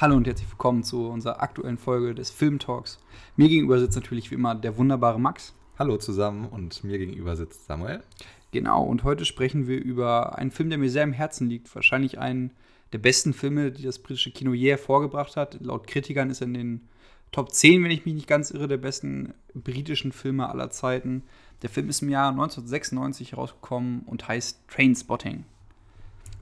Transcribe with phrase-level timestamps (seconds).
[0.00, 2.98] Hallo und herzlich willkommen zu unserer aktuellen Folge des Filmtalks.
[3.36, 5.52] Mir gegenüber sitzt natürlich wie immer der wunderbare Max.
[5.78, 8.02] Hallo zusammen und mir gegenüber sitzt Samuel.
[8.50, 11.74] Genau, und heute sprechen wir über einen Film, der mir sehr im Herzen liegt.
[11.74, 12.52] Wahrscheinlich einen
[12.94, 15.58] der besten Filme, die das britische Kino je hervorgebracht hat.
[15.60, 16.88] Laut Kritikern ist er in den
[17.30, 21.24] Top 10, wenn ich mich nicht ganz irre, der besten britischen Filme aller Zeiten.
[21.60, 25.44] Der Film ist im Jahr 1996 herausgekommen und heißt Trainspotting.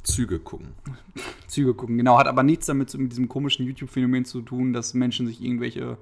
[0.02, 0.68] Züge gucken.
[1.46, 2.18] Züge gucken, genau.
[2.18, 5.98] Hat aber nichts damit mit diesem komischen YouTube-Phänomen zu tun, dass Menschen sich irgendwelche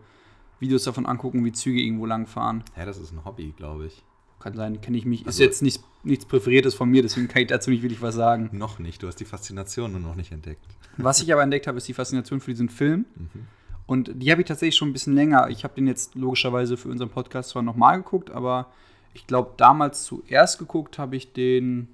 [0.60, 2.64] Videos davon angucken, wie Züge irgendwo langfahren.
[2.76, 4.02] Ja, das ist ein Hobby, glaube ich.
[4.38, 5.20] Kann sein, kenne ich mich.
[5.26, 8.14] Also- ist jetzt nicht, nichts Präferiertes von mir, deswegen kann ich dazu nicht wirklich was
[8.14, 8.50] sagen.
[8.52, 10.62] Noch nicht, du hast die Faszination nur noch nicht entdeckt.
[10.98, 13.06] Was ich aber entdeckt habe, ist die Faszination für diesen Film.
[13.16, 13.46] Mhm.
[13.86, 15.48] Und die habe ich tatsächlich schon ein bisschen länger.
[15.48, 18.66] Ich habe den jetzt logischerweise für unseren Podcast zwar nochmal geguckt, aber
[19.14, 21.88] ich glaube, damals zuerst geguckt habe ich den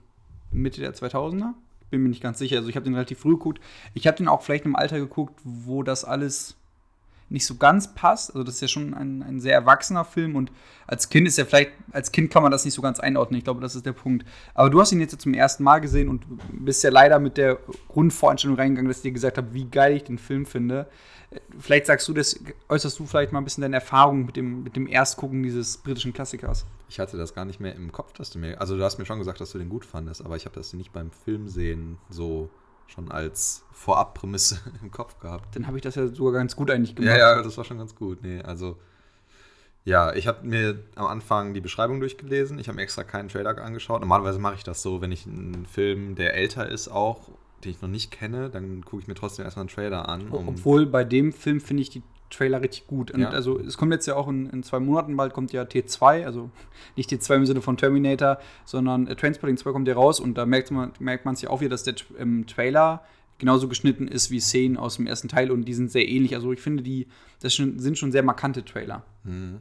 [0.50, 1.55] Mitte der 2000er.
[1.93, 2.57] Bin mir nicht ganz sicher.
[2.57, 3.61] Also ich habe den relativ früh geguckt.
[3.93, 6.57] Ich habe den auch vielleicht im Alter geguckt, wo das alles
[7.33, 8.30] nicht so ganz passt.
[8.30, 10.52] Also das ist ja schon ein, ein sehr erwachsener Film und
[10.86, 13.39] als Kind ist ja vielleicht, als Kind kann man das nicht so ganz einordnen.
[13.39, 14.27] Ich glaube, das ist der Punkt.
[14.55, 17.58] Aber du hast ihn jetzt zum ersten Mal gesehen und bist ja leider mit der
[17.89, 20.86] Grundvoreinstellung reingegangen, dass ich dir gesagt habe, wie geil ich den Film finde.
[21.58, 24.77] Vielleicht sagst du das, äußerst du vielleicht mal ein bisschen deine Erfahrung mit dem, mit
[24.77, 26.67] dem Erstgucken dieses britischen Klassikers.
[26.91, 28.61] Ich hatte das gar nicht mehr im Kopf, dass du mir.
[28.61, 30.74] Also, du hast mir schon gesagt, dass du den gut fandest, aber ich habe das
[30.74, 32.50] nicht beim Filmsehen so
[32.86, 35.56] schon als Vorabprämisse im Kopf gehabt.
[35.56, 37.16] Dann habe ich das ja sogar ganz gut eigentlich gemacht.
[37.16, 38.22] Ja, ja, das war schon ganz gut.
[38.22, 38.78] Nee, also.
[39.84, 42.56] Ja, ich habe mir am Anfang die Beschreibung durchgelesen.
[42.61, 44.00] Ich habe mir extra keinen Trailer angeschaut.
[44.00, 47.30] Normalerweise mache ich das so, wenn ich einen Film, der älter ist, auch,
[47.64, 50.28] den ich noch nicht kenne, dann gucke ich mir trotzdem erstmal einen Trailer an.
[50.28, 52.02] um- Obwohl bei dem Film finde ich die
[52.33, 53.11] Trailer richtig gut.
[53.11, 53.30] Und Ja.
[53.30, 56.50] Also es kommt jetzt ja auch in, in zwei Monaten, bald kommt ja T2, also
[56.97, 60.47] nicht T2 im Sinne von Terminator, sondern äh, Transporting 2 kommt ja raus und da
[60.47, 60.92] merkt man
[61.34, 63.05] es ja auch wieder, dass der im Trailer
[63.39, 66.34] genauso geschnitten ist wie Szenen aus dem ersten Teil und die sind sehr ähnlich.
[66.34, 67.08] Also ich finde, die
[67.40, 69.05] das sind schon sehr markante Trailer.
[69.24, 69.58] Mhm.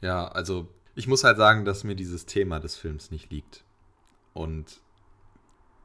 [0.00, 3.64] Ja, also ich muss halt sagen, dass mir dieses Thema des Films nicht liegt.
[4.32, 4.80] Und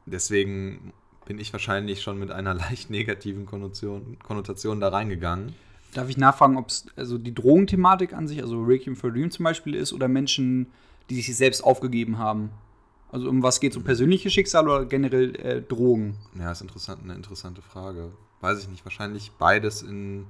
[0.06, 0.92] deswegen
[1.26, 5.54] bin ich wahrscheinlich schon mit einer leicht negativen Konnotation, Konnotation da reingegangen.
[5.94, 9.44] Darf ich nachfragen, ob es also die Drogenthematik an sich, also Requiem for Dream zum
[9.44, 10.66] Beispiel ist, oder Menschen,
[11.08, 12.50] die sich selbst aufgegeben haben?
[13.10, 13.76] Also um was geht es?
[13.76, 16.16] Um persönliche Schicksal oder generell äh, Drogen?
[16.36, 18.10] Ja, ist interessant, eine interessante Frage.
[18.40, 20.26] Weiß ich nicht, wahrscheinlich beides in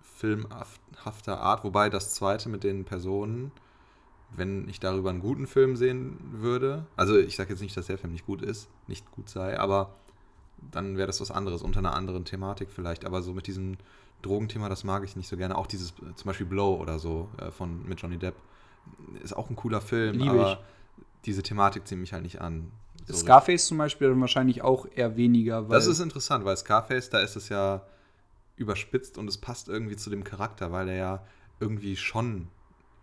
[0.00, 3.50] filmhafter Art, wobei das zweite mit den Personen,
[4.30, 7.98] wenn ich darüber einen guten Film sehen würde, also ich sage jetzt nicht, dass der
[7.98, 9.94] Film nicht gut ist, nicht gut sei, aber
[10.70, 13.76] dann wäre das was anderes, unter einer anderen Thematik vielleicht, aber so mit diesem
[14.22, 15.56] Drogenthema, das mag ich nicht so gerne.
[15.56, 18.34] Auch dieses, äh, zum Beispiel Blow oder so, äh, von, mit Johnny Depp,
[19.22, 20.58] ist auch ein cooler Film, Liebe aber ich.
[21.24, 22.70] diese Thematik zieht mich halt nicht an.
[23.06, 25.68] So Scarface zum Beispiel dann wahrscheinlich auch eher weniger.
[25.68, 27.82] Weil das ist interessant, weil Scarface, da ist es ja
[28.56, 31.26] überspitzt und es passt irgendwie zu dem Charakter, weil er ja
[31.60, 32.48] irgendwie schon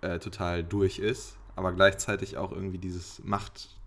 [0.02, 3.22] äh, total durch ist, aber gleichzeitig auch irgendwie dieses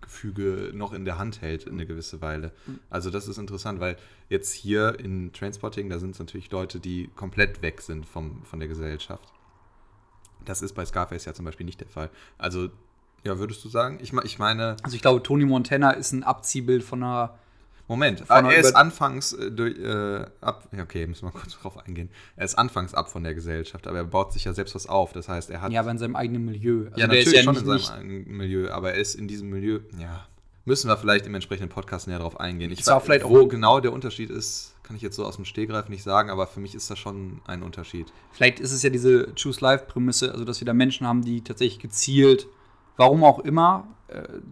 [0.05, 2.51] Machtgefüge noch in der Hand hält in eine gewisse Weile.
[2.89, 3.97] Also das ist interessant, weil
[4.29, 8.59] jetzt hier in Transporting, da sind es natürlich Leute, die komplett weg sind vom, von
[8.59, 9.33] der Gesellschaft.
[10.43, 12.09] Das ist bei Scarface ja zum Beispiel nicht der Fall.
[12.37, 12.69] Also,
[13.23, 13.97] ja, würdest du sagen?
[14.01, 17.39] Ich, ich meine, also ich glaube, Tony Montana ist ein Abziehbild von einer.
[17.87, 21.77] Moment, Von er ist anfangs äh, durch, äh, ab, ja, okay, müssen wir kurz drauf
[21.85, 22.09] eingehen.
[22.35, 25.13] Er ist anfangs ab von der Gesellschaft, aber er baut sich ja selbst was auf.
[25.13, 25.71] Das heißt, er hat.
[25.71, 26.85] Ja, aber in seinem eigenen Milieu.
[26.85, 29.13] Also ja, der natürlich ist ja schon nicht, in seinem eigenen Milieu, aber er ist
[29.15, 30.25] in diesem Milieu, ja.
[30.67, 32.71] Müssen wir vielleicht im entsprechenden Podcast näher drauf eingehen.
[32.71, 35.35] Ich auch weiß, vielleicht auch- wo genau der Unterschied ist, kann ich jetzt so aus
[35.35, 38.11] dem Stehgreif nicht sagen, aber für mich ist das schon ein Unterschied.
[38.31, 41.77] Vielleicht ist es ja diese Choose Life-Prämisse, also dass wir da Menschen haben, die tatsächlich
[41.79, 42.47] gezielt,
[42.97, 43.87] warum auch immer,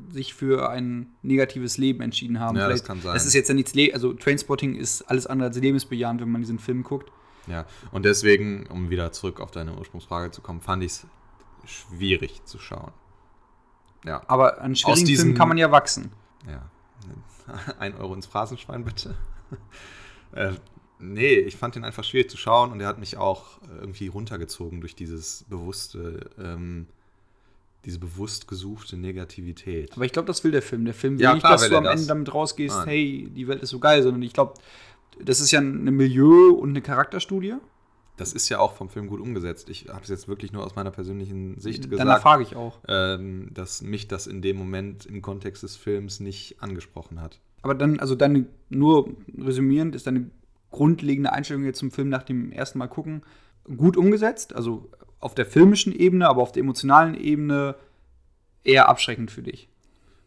[0.10, 2.58] sich für ein negatives Leben entschieden haben.
[2.58, 3.16] Ja, das Vielleicht- kann sein.
[3.16, 6.42] Es ist jetzt ja nichts, Le also Trainspotting ist alles andere als lebensbejahend, wenn man
[6.42, 7.12] diesen Film guckt.
[7.48, 11.08] Ja, und deswegen, um wieder zurück auf deine Ursprungsfrage zu kommen, fand ich es
[11.66, 12.92] schwierig zu schauen.
[14.06, 14.22] Ja.
[14.28, 16.12] Aber an schwierigen diesem- Filmen kann man ja wachsen.
[16.48, 16.70] Ja.
[17.80, 19.16] Ein Euro ins Phrasenschwein, bitte.
[20.34, 20.54] äh,
[21.00, 24.08] nee, ich fand den einfach schwierig zu schauen und er hat mich auch äh, irgendwie
[24.08, 26.88] runtergezogen durch dieses bewusste, ähm,
[27.86, 29.92] diese bewusst gesuchte Negativität.
[29.96, 30.86] Aber ich glaube, das will der Film.
[30.86, 31.94] Der Film will Ja, nicht, klar dass will du am das.
[31.96, 32.88] Ende damit rausgehst, Nein.
[32.88, 34.54] hey, die Welt ist so geil, sondern ich glaube,
[35.24, 37.56] das ist ja eine Milieu- und eine Charakterstudie.
[38.16, 39.70] Das ist ja auch vom Film gut umgesetzt.
[39.70, 42.80] Ich habe es jetzt wirklich nur aus meiner persönlichen Sicht gesagt, frage ich auch.
[42.88, 47.40] ähm, dass mich das in dem Moment im Kontext des Films nicht angesprochen hat.
[47.64, 50.30] Aber dann, also deine, nur resümierend, ist deine
[50.70, 53.24] grundlegende Einstellung jetzt zum Film nach dem ersten Mal gucken
[53.78, 54.90] gut umgesetzt, also
[55.24, 57.76] auf der filmischen Ebene, aber auf der emotionalen Ebene
[58.64, 59.70] eher abschreckend für dich.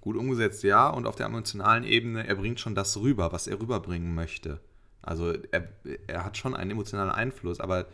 [0.00, 3.60] Gut umgesetzt, ja, und auf der emotionalen Ebene, er bringt schon das rüber, was er
[3.60, 4.60] rüberbringen möchte.
[5.02, 5.68] Also er,
[6.06, 7.86] er hat schon einen emotionalen Einfluss, aber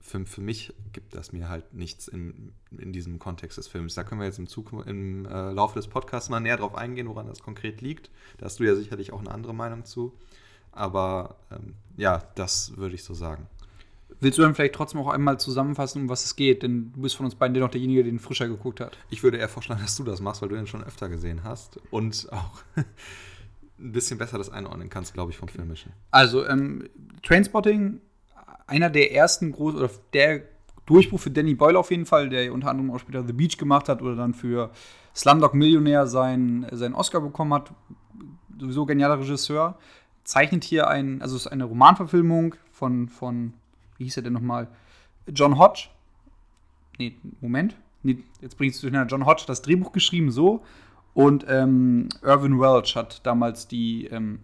[0.00, 3.94] für, für mich gibt das mir halt nichts in, in diesem Kontext des Films.
[3.94, 7.08] Da können wir jetzt im, Zug, im äh, Laufe des Podcasts mal näher drauf eingehen,
[7.08, 8.10] woran das konkret liegt.
[8.38, 10.12] Da hast du ja sicherlich auch eine andere Meinung zu.
[10.70, 13.48] Aber ähm, ja, das würde ich so sagen.
[14.20, 16.62] Willst du dann vielleicht trotzdem auch einmal zusammenfassen, um was es geht?
[16.62, 18.96] Denn du bist von uns beiden dennoch derjenige, der den frischer geguckt hat.
[19.10, 21.78] Ich würde eher vorschlagen, dass du das machst, weil du den schon öfter gesehen hast
[21.90, 25.92] und auch ein bisschen besser das einordnen kannst, glaube ich, vom Filmischen.
[26.10, 26.88] Also, ähm,
[27.22, 28.00] Trainspotting,
[28.66, 30.42] einer der ersten großen, oder der
[30.86, 33.88] Durchbruch für Danny Boyle auf jeden Fall, der unter anderem auch später The Beach gemacht
[33.88, 34.70] hat oder dann für
[35.14, 37.72] Slumdog Millionär seinen, seinen Oscar bekommen hat.
[38.58, 39.78] Sowieso genialer Regisseur.
[40.24, 43.52] Zeichnet hier ein, also es ist eine Romanverfilmung von, von
[43.98, 44.68] wie hieß er denn nochmal?
[45.28, 45.88] John Hodge.
[46.98, 47.76] Nee, Moment.
[48.02, 49.10] Nee, jetzt bringst du durcheinander.
[49.10, 50.62] John Hodge hat das Drehbuch geschrieben, so.
[51.14, 54.40] Und ähm, Irvin Welch hat damals die, ähm,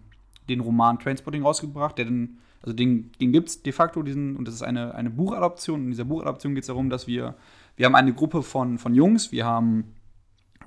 [0.48, 4.48] den Roman Trainspotting rausgebracht, der dann, also den, den gibt es de facto, diesen, und
[4.48, 5.84] das ist eine, eine Buchadaption.
[5.84, 7.36] In dieser Buchadaption geht es darum, dass wir,
[7.76, 9.94] wir haben eine Gruppe von, von Jungs, wir haben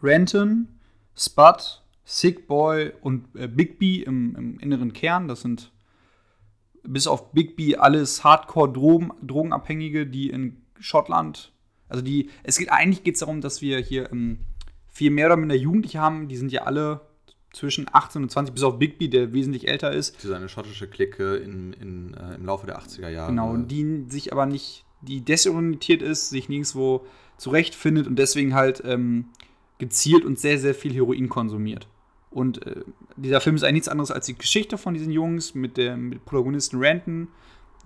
[0.03, 0.67] Renton,
[1.15, 5.27] Spud, Sick Boy und äh, Big B im, im inneren Kern.
[5.27, 5.71] Das sind
[6.87, 11.51] bis auf Big B alles Hardcore-Drogenabhängige, die in Schottland,
[11.87, 14.39] also die, es geht eigentlich geht es darum, dass wir hier ähm,
[14.91, 17.01] vier mehr oder minder Jugendliche haben, die sind ja alle
[17.53, 20.15] zwischen 18 und 20, bis auf Big B, der wesentlich älter ist.
[20.17, 23.29] Das ist eine schottische Clique in, in, äh, im Laufe der 80er Jahre.
[23.29, 27.05] Genau, die sich aber nicht, die desorientiert ist, sich nirgendwo
[27.37, 29.27] zurechtfindet und deswegen halt ähm,
[29.77, 31.87] gezielt und sehr, sehr viel Heroin konsumiert.
[32.35, 32.81] Und äh,
[33.15, 36.25] dieser Film ist eigentlich nichts anderes als die Geschichte von diesen Jungs mit dem mit
[36.25, 37.29] Protagonisten Ranton,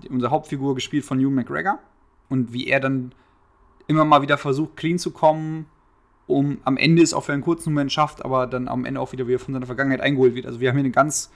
[0.09, 1.77] unsere Hauptfigur gespielt von Hugh McGregor.
[2.29, 3.13] Und wie er dann
[3.85, 5.67] immer mal wieder versucht, clean zu kommen,
[6.25, 9.11] um am Ende es auch für einen kurzen Moment schafft, aber dann am Ende auch
[9.11, 10.47] wieder wieder von seiner Vergangenheit eingeholt wird.
[10.47, 11.31] Also wir haben hier eine ganz,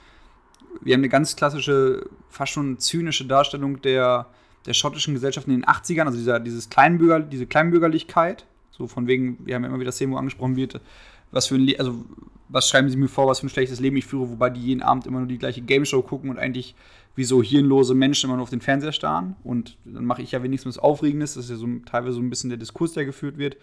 [0.80, 4.26] wir haben eine ganz klassische, fast schon zynische Darstellung der,
[4.66, 8.44] der schottischen Gesellschaft in den 80ern, also dieser, dieses Kleinbürger, diese Kleinbürgerlichkeit.
[8.72, 10.80] So von wegen, wir haben ja immer wieder Szenen, wo angesprochen wird,
[11.30, 12.04] was für ein, Le also
[12.48, 14.82] was schreiben sie mir vor, was für ein schlechtes Leben ich führe, wobei die jeden
[14.82, 16.74] Abend immer nur die gleiche Game Show gucken und eigentlich
[17.16, 19.36] wie so hirnlose Menschen immer nur auf den Fernseher starren.
[19.44, 21.34] Und dann mache ich ja wenigstens was Aufregendes.
[21.34, 23.56] Das ist ja so teilweise so ein bisschen der Diskurs, der geführt wird.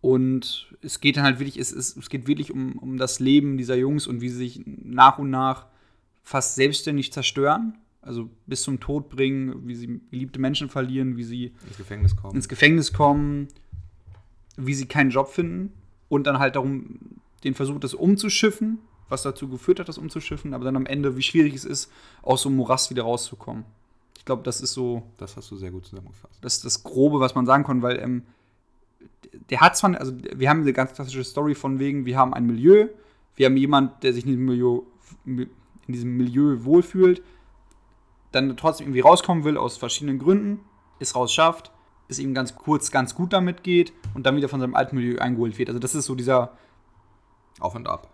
[0.00, 3.58] Und es geht dann halt wirklich, es, es, es geht wirklich um, um das Leben
[3.58, 5.66] dieser Jungs und wie sie sich nach und nach
[6.22, 7.78] fast selbstständig zerstören.
[8.00, 12.36] Also bis zum Tod bringen, wie sie geliebte Menschen verlieren, wie sie ins Gefängnis kommen.
[12.36, 13.48] Ins Gefängnis kommen,
[14.58, 15.72] wie sie keinen Job finden
[16.08, 16.98] und dann halt darum
[17.44, 18.78] den Versuch, das umzuschiffen,
[19.08, 21.90] was dazu geführt hat, das umzuschiffen, aber dann am Ende, wie schwierig es ist,
[22.22, 23.64] aus so einem Morast wieder rauszukommen.
[24.18, 25.04] Ich glaube, das ist so.
[25.16, 26.38] Das hast du sehr gut zusammengefasst.
[26.42, 28.24] Das ist das Grobe, was man sagen kann, weil ähm,
[29.48, 32.44] der hat zwar, also wir haben eine ganz klassische Story von wegen, wir haben ein
[32.44, 32.88] Milieu,
[33.36, 34.82] wir haben jemanden, der sich in diesem Milieu,
[35.24, 35.48] in
[35.86, 37.22] diesem Milieu wohlfühlt,
[38.32, 40.60] dann trotzdem irgendwie rauskommen will aus verschiedenen Gründen,
[40.98, 41.70] es raus schafft,
[42.08, 45.18] es ihm ganz kurz ganz gut damit geht und dann wieder von seinem alten Milieu
[45.18, 45.68] eingeholt wird.
[45.68, 46.52] Also das ist so dieser
[47.60, 48.08] Auf und Ab.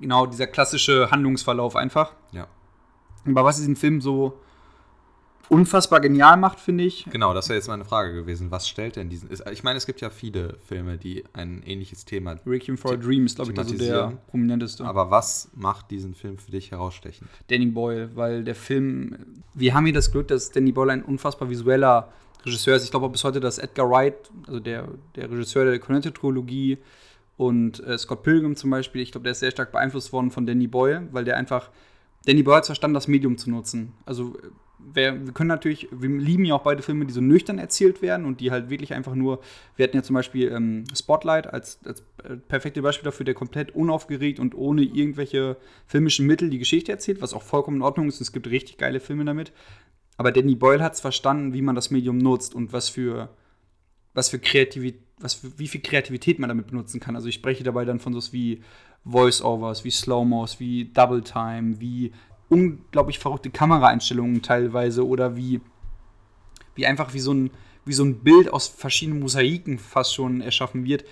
[0.00, 2.12] Genau, dieser klassische Handlungsverlauf einfach.
[2.32, 2.48] Ja.
[3.26, 4.38] Aber was diesen Film so
[5.48, 7.06] unfassbar genial macht, finde ich.
[7.10, 8.50] Genau, das wäre jetzt meine Frage gewesen.
[8.50, 9.30] Was stellt denn diesen.
[9.52, 12.36] Ich meine, es gibt ja viele Filme, die ein ähnliches Thema.
[12.46, 14.84] Requiem for a Dream ist, glaube ich, also der prominenteste.
[14.84, 17.28] Aber was macht diesen Film für dich herausstechend?
[17.48, 19.16] Danny Boyle, weil der Film.
[19.54, 22.12] Wir haben hier das Glück, dass Danny Boyle ein unfassbar visueller
[22.44, 22.84] Regisseur ist.
[22.84, 26.78] Ich glaube auch bis heute, dass Edgar Wright, also der, der Regisseur der Cornetto-Trilogie
[27.36, 30.46] und äh, Scott Pilgrim zum Beispiel, ich glaube, der ist sehr stark beeinflusst worden von
[30.46, 31.70] Danny Boyle, weil der einfach.
[32.24, 33.94] Danny Boyle hat verstanden, das Medium zu nutzen.
[34.04, 34.36] Also
[34.78, 38.26] wir, wir, können natürlich, wir lieben ja auch beide Filme, die so nüchtern erzählt werden
[38.26, 39.40] und die halt wirklich einfach nur,
[39.76, 43.74] wir hatten ja zum Beispiel ähm, Spotlight als, als äh, perfekte Beispiel dafür, der komplett
[43.74, 45.56] unaufgeregt und ohne irgendwelche
[45.86, 48.20] filmischen Mittel die Geschichte erzählt, was auch vollkommen in Ordnung ist.
[48.20, 49.52] Es gibt richtig geile Filme damit.
[50.16, 53.30] Aber Danny Boyle hat es verstanden, wie man das Medium nutzt und was für,
[54.14, 57.16] was für Kreativität, was für, wie viel Kreativität man damit benutzen kann.
[57.16, 58.62] Also ich spreche dabei dann von so wie
[59.04, 62.12] Voice-Overs, wie Slow-Mos, wie Double Time, wie
[62.48, 65.60] unglaublich verrückte Kameraeinstellungen teilweise oder wie,
[66.74, 67.50] wie einfach wie so, ein,
[67.84, 71.04] wie so ein Bild aus verschiedenen Mosaiken fast schon erschaffen wird.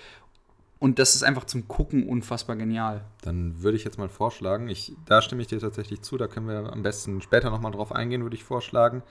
[0.79, 3.03] Und das ist einfach zum Gucken unfassbar genial.
[3.21, 6.47] Dann würde ich jetzt mal vorschlagen, ich, da stimme ich dir tatsächlich zu, da können
[6.47, 9.01] wir am besten später nochmal drauf eingehen, würde ich vorschlagen.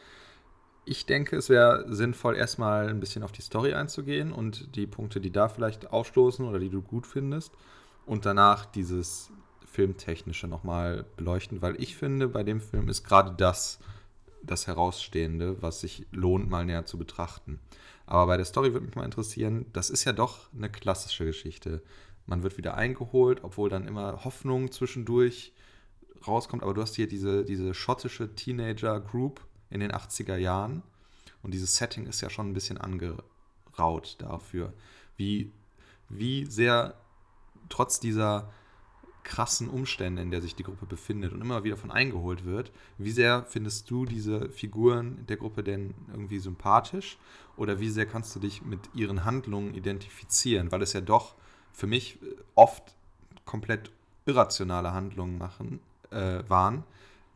[0.84, 5.20] Ich denke, es wäre sinnvoll, erstmal ein bisschen auf die Story einzugehen und die Punkte,
[5.20, 7.52] die da vielleicht aufstoßen oder die du gut findest.
[8.06, 9.30] Und danach dieses
[9.66, 13.78] Filmtechnische nochmal beleuchten, weil ich finde, bei dem Film ist gerade das
[14.46, 17.60] das Herausstehende, was sich lohnt, mal näher zu betrachten.
[18.06, 21.82] Aber bei der Story würde mich mal interessieren, das ist ja doch eine klassische Geschichte.
[22.26, 25.52] Man wird wieder eingeholt, obwohl dann immer Hoffnung zwischendurch
[26.26, 30.82] rauskommt, aber du hast hier diese, diese schottische Teenager-Group in den 80er Jahren
[31.42, 34.72] und dieses Setting ist ja schon ein bisschen angeraut dafür,
[35.16, 35.52] wie,
[36.08, 36.94] wie sehr
[37.68, 38.50] trotz dieser
[39.26, 42.70] krassen Umstände, in der sich die Gruppe befindet und immer wieder von eingeholt wird.
[42.96, 47.18] Wie sehr findest du diese Figuren der Gruppe denn irgendwie sympathisch
[47.56, 50.70] oder wie sehr kannst du dich mit ihren Handlungen identifizieren?
[50.70, 51.34] Weil es ja doch
[51.72, 52.18] für mich
[52.54, 52.94] oft
[53.44, 53.90] komplett
[54.26, 55.80] irrationale Handlungen machen,
[56.10, 56.84] äh, waren,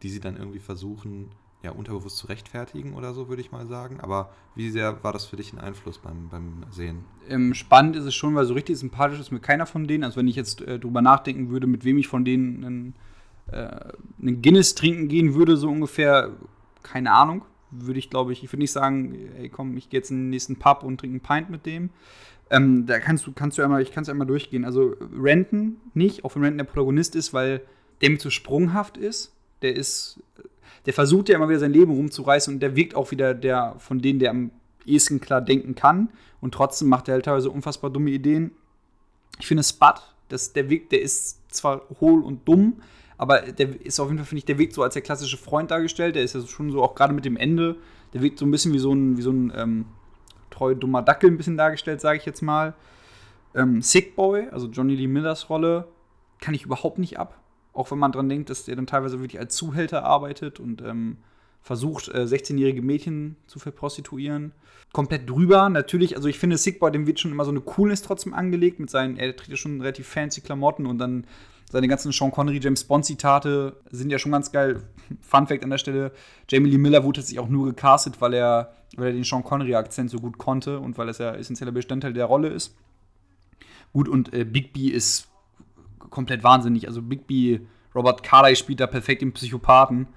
[0.03, 1.33] die sie dann irgendwie versuchen
[1.63, 4.01] ja, unterbewusst zu rechtfertigen oder so, würde ich mal sagen.
[4.01, 7.05] Aber wie sehr war das für dich ein Einfluss beim, beim Sehen?
[7.29, 10.05] Ähm, spannend ist es schon, weil so richtig sympathisch ist mir keiner von denen.
[10.05, 12.95] Also wenn ich jetzt äh, drüber nachdenken würde, mit wem ich von denen einen,
[13.53, 16.31] äh, einen Guinness trinken gehen würde, so ungefähr,
[16.83, 17.43] keine Ahnung.
[17.73, 20.31] Würde ich, glaube ich, ich würde nicht sagen, ey komm, ich gehe jetzt in den
[20.31, 21.91] nächsten Pub und trinke einen Pint mit dem.
[22.49, 24.65] Ähm, da kannst du, kannst du einmal, ich kann es einmal durchgehen.
[24.65, 27.61] Also Renton nicht, auch wenn Renton der Protagonist ist, weil
[28.01, 29.37] der mir zu sprunghaft ist.
[29.63, 30.21] Der ist
[30.87, 34.01] der versucht ja immer wieder sein Leben rumzureißen und der wirkt auch wieder der von
[34.01, 34.51] denen, der am
[34.87, 36.09] ehesten klar denken kann.
[36.41, 38.53] Und trotzdem macht er halt teilweise unfassbar dumme Ideen.
[39.39, 39.95] Ich finde Spud,
[40.29, 42.81] das, der Weg, der ist zwar hohl und dumm,
[43.19, 45.71] aber der ist auf jeden Fall, finde ich, der wirkt so als der klassische Freund
[45.71, 46.15] dargestellt.
[46.15, 47.77] Der ist ja schon so auch gerade mit dem Ende,
[48.15, 49.87] der wirkt so ein bisschen wie so ein, wie so ein ähm,
[50.49, 52.75] treu dummer Dackel ein bisschen dargestellt, sage ich jetzt mal.
[53.55, 55.89] Ähm, Sick Boy, also Johnny Lee Millers Rolle,
[56.41, 57.40] kann ich überhaupt nicht ab.
[57.73, 61.19] Auch wenn man dran denkt, dass der dann teilweise wirklich als Zuhälter arbeitet und ähm,
[61.63, 64.53] versucht, äh, 16-jährige Mädchen zu verprostituieren.
[64.93, 65.69] Komplett drüber.
[65.69, 68.91] Natürlich, also ich finde, Sickboy, dem wird schon immer so eine Coolness trotzdem angelegt mit
[68.91, 71.27] seinen, er trägt ja schon relativ fancy Klamotten und dann
[71.71, 74.83] seine ganzen Sean Connery, James Bond-Zitate sind ja schon ganz geil.
[75.21, 76.13] Fun Fact an der Stelle:
[76.49, 80.11] Jamie Lee Miller wurde sich auch nur gecastet, weil er, weil er den Sean Connery-Akzent
[80.11, 82.75] so gut konnte und weil es ja essentieller Bestandteil der Rolle ist.
[83.93, 85.30] Gut, und äh, Big B ist
[86.11, 86.89] komplett wahnsinnig.
[86.89, 87.61] Also Bigby,
[87.95, 90.09] Robert Carlyle spielt da perfekt den Psychopathen.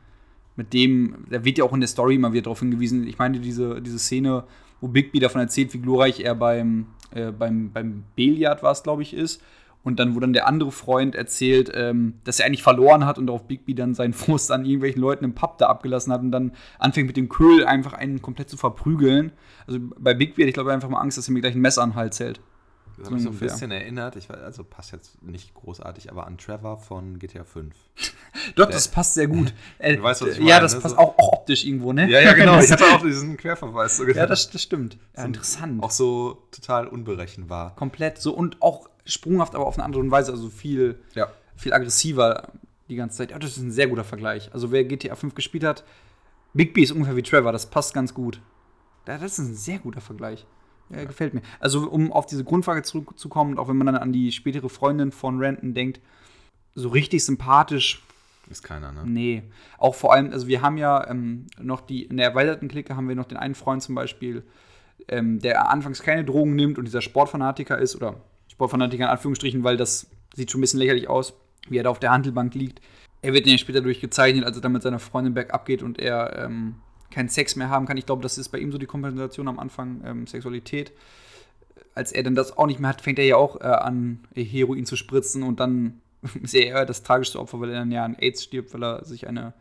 [0.55, 3.07] Mit dem, da wird ja auch in der Story immer wieder darauf hingewiesen.
[3.07, 4.43] Ich meine, diese, diese Szene,
[4.81, 9.13] wo Bigby davon erzählt, wie glorreich er beim, äh, beim, beim Billard war glaube ich,
[9.13, 9.41] ist.
[9.83, 13.29] Und dann, wo dann der andere Freund erzählt, ähm, dass er eigentlich verloren hat und
[13.29, 16.53] auf Bigby dann seinen Frust an irgendwelchen Leuten im Pub da abgelassen hat und dann
[16.79, 19.31] anfängt mit dem Köhl einfach einen komplett zu verprügeln.
[19.67, 21.81] Also bei Bigby hatte ich glaube einfach mal Angst, dass er mir gleich ein Messer
[21.81, 22.39] an den Hals hält.
[23.03, 26.37] Das hat mich so ein bisschen erinnert, ich also passt jetzt nicht großartig, aber an
[26.37, 27.75] Trevor von GTA 5.
[28.55, 29.53] Doch, das passt sehr gut.
[29.77, 30.79] Äh, du weißt, was ich meine, ja, das ne?
[30.79, 32.09] passt auch, auch, optisch irgendwo, ne?
[32.09, 32.59] Ja, ja, genau.
[32.59, 33.97] ich hatte auch diesen Querverweis.
[33.97, 34.97] So ja, das, das stimmt.
[35.17, 35.83] Ja, interessant.
[35.83, 37.75] Auch so total unberechenbar.
[37.75, 41.27] Komplett so und auch sprunghaft, aber auf eine andere Weise, also viel, ja.
[41.57, 42.53] viel aggressiver
[42.87, 43.31] die ganze Zeit.
[43.31, 44.49] Ja, das ist ein sehr guter Vergleich.
[44.53, 45.83] Also wer GTA 5 gespielt hat,
[46.53, 48.39] Big B ist ungefähr wie Trevor, das passt ganz gut.
[49.05, 50.45] Das ist ein sehr guter Vergleich.
[50.95, 51.41] Ja, gefällt mir.
[51.59, 55.39] Also, um auf diese Grundfrage zurückzukommen, auch wenn man dann an die spätere Freundin von
[55.39, 55.99] Renton denkt,
[56.75, 58.03] so richtig sympathisch.
[58.49, 59.03] Ist keiner, ne?
[59.05, 59.43] Nee.
[59.77, 63.07] Auch vor allem, also wir haben ja ähm, noch die, in der erweiterten Clique haben
[63.07, 64.43] wir noch den einen Freund zum Beispiel,
[65.07, 68.15] ähm, der anfangs keine Drogen nimmt und dieser Sportfanatiker ist, oder
[68.49, 71.33] Sportfanatiker in Anführungsstrichen, weil das sieht schon ein bisschen lächerlich aus,
[71.69, 72.81] wie er da auf der Handelbank liegt.
[73.21, 76.43] Er wird ja später durchgezeichnet, als er dann mit seiner Freundin bergab geht und er
[76.43, 76.75] ähm,
[77.13, 77.97] keinen Sex mehr haben kann.
[77.97, 80.91] Ich glaube, das ist bei ihm so die Kompensation am Anfang, ähm, Sexualität.
[81.95, 84.85] Als er dann das auch nicht mehr hat, fängt er ja auch äh, an, Heroin
[84.85, 86.01] zu spritzen und dann
[86.41, 89.05] ist er eher das tragischste Opfer, weil er dann ja an AIDS stirbt, weil er
[89.05, 89.53] sich eine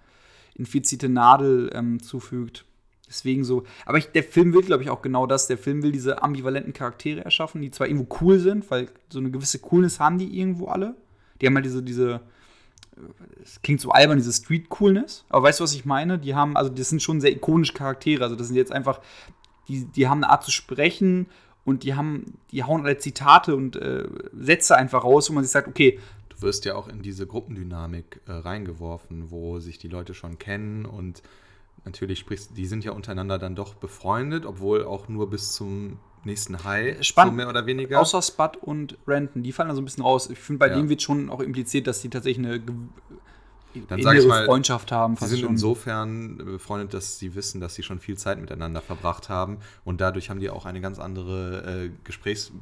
[0.54, 2.64] infizierte Nadel ähm, zufügt.
[3.06, 3.64] Deswegen so.
[3.84, 5.46] Aber ich, der Film will, glaube ich, auch genau das.
[5.46, 9.30] Der Film will diese ambivalenten Charaktere erschaffen, die zwar irgendwo cool sind, weil so eine
[9.30, 10.94] gewisse Coolness haben die irgendwo alle.
[11.40, 12.20] Die haben halt diese, diese
[13.42, 16.18] es klingt so albern, diese Street-Coolness, aber weißt du, was ich meine?
[16.18, 19.00] Die haben, also das sind schon sehr ikonische Charaktere, also das sind jetzt einfach,
[19.68, 21.26] die, die haben eine Art zu sprechen
[21.64, 25.52] und die haben, die hauen alle Zitate und äh, Sätze einfach raus, wo man sich
[25.52, 25.98] sagt, okay.
[26.28, 30.84] Du wirst ja auch in diese Gruppendynamik äh, reingeworfen, wo sich die Leute schon kennen
[30.84, 31.22] und
[31.84, 36.64] natürlich sprichst, die sind ja untereinander dann doch befreundet, obwohl auch nur bis zum nächsten
[36.64, 37.32] High, Spannend.
[37.32, 38.00] so mehr oder weniger.
[38.00, 40.30] Außer Spud und Renton, die fallen da so ein bisschen raus.
[40.30, 40.76] Ich finde, bei ja.
[40.76, 42.60] denen wird schon auch impliziert, dass die tatsächlich eine
[43.88, 45.16] dann ich mal, Freundschaft haben.
[45.16, 45.50] Sie sind schon.
[45.50, 50.28] insofern befreundet, dass sie wissen, dass sie schon viel Zeit miteinander verbracht haben und dadurch
[50.28, 52.52] haben die auch eine ganz andere äh, Gesprächs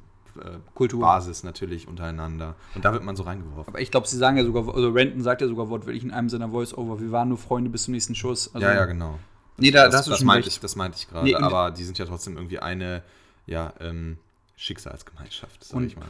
[0.75, 1.01] Kultur.
[1.01, 2.55] Basis natürlich untereinander.
[2.75, 3.73] Und da wird man so reingeworfen.
[3.73, 6.29] Aber ich glaube, sie sagen ja sogar, also Renton sagt ja sogar wortwörtlich in einem
[6.29, 8.55] seiner Voice-Over, wir waren nur Freunde bis zum nächsten Schuss.
[8.55, 9.19] Also, ja, ja, genau.
[9.57, 11.25] Nee, da, das, das, das meinte ich, das meinte ich gerade.
[11.25, 13.03] Nee, aber die sind ja trotzdem irgendwie eine
[13.51, 14.17] ja, ähm,
[14.57, 16.07] Schicksalsgemeinschaft, sag und, ich mal.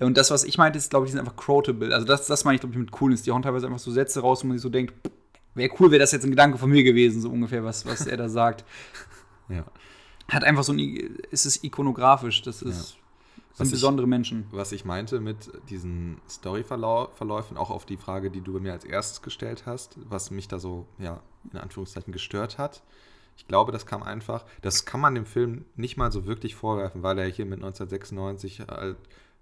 [0.00, 1.94] Und das, was ich meinte, ist, glaube ich, die sind einfach quotable.
[1.94, 3.22] Also das, das meine ich, glaube ich, mit Coolness.
[3.22, 4.94] Die hauen teilweise einfach so Sätze raus, wo man sich so denkt,
[5.54, 8.16] wäre cool, wäre das jetzt ein Gedanke von mir gewesen, so ungefähr, was, was er
[8.16, 8.64] da sagt.
[9.48, 9.64] ja.
[10.28, 10.78] Hat einfach so ein,
[11.30, 12.98] ist es ikonografisch, das ist, sind
[13.56, 14.46] Was ich- besondere Menschen.
[14.50, 19.22] Was ich meinte mit diesen Storyverläufen, auch auf die Frage, die du mir als erstes
[19.22, 21.20] gestellt hast, was mich da so, ja,
[21.52, 22.82] in Anführungszeichen gestört hat.
[23.38, 27.02] Ich glaube, das kam einfach, das kann man dem Film nicht mal so wirklich vorwerfen,
[27.02, 28.96] weil er hier mit 1996 halt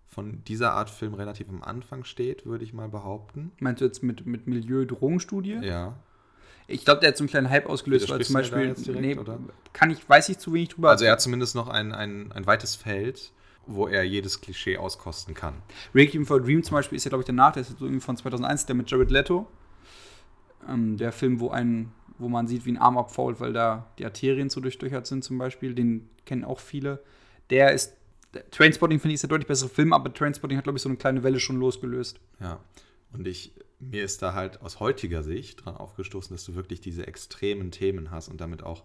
[0.07, 3.53] von dieser Art Film relativ am Anfang steht, würde ich mal behaupten.
[3.59, 5.59] Meinst du jetzt mit, mit Milieu-Drogenstudie?
[5.63, 5.97] Ja.
[6.69, 9.39] Ich glaube, der hat so einen kleinen Hype ausgelöst, weil zum Beispiel, direkt, oder?
[9.73, 10.91] kann ich, weiß ich zu wenig drüber.
[10.91, 13.33] Also er hat zumindest noch ein, ein, ein weites Feld,
[13.67, 15.63] wo er jedes Klischee auskosten kann.
[15.95, 18.01] Requiem for a Dream zum Beispiel ist ja, glaube ich, danach, der ist so irgendwie
[18.05, 19.47] von 2001, der mit Jared Leto.
[20.69, 24.05] Ähm, der Film, wo ein, wo man sieht, wie ein Arm abfault, weil da die
[24.05, 25.75] Arterien so durchdurchert sind zum Beispiel.
[25.75, 27.03] Den kennen auch viele.
[27.51, 27.95] Der ist,
[28.51, 30.99] Trainspotting finde ich ist der deutlich bessere Film, aber Trainspotting hat, glaube ich, so eine
[30.99, 32.21] kleine Welle schon losgelöst.
[32.41, 32.61] Ja.
[33.13, 37.07] Und ich, mir ist da halt aus heutiger Sicht dran aufgestoßen, dass du wirklich diese
[37.07, 38.83] extremen Themen hast und damit auch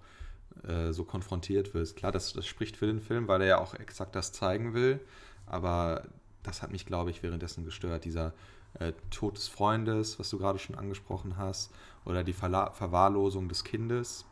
[0.68, 1.96] äh, so konfrontiert wirst.
[1.96, 5.00] Klar, das, das spricht für den Film, weil er ja auch exakt das zeigen will.
[5.46, 6.08] Aber
[6.44, 8.06] das hat mich, glaube ich, währenddessen gestört.
[8.06, 8.34] Dieser
[8.80, 11.72] äh, Tod des Freundes, was du gerade schon angesprochen hast,
[12.06, 14.26] oder die Verla Verwahrlosung des Kindes.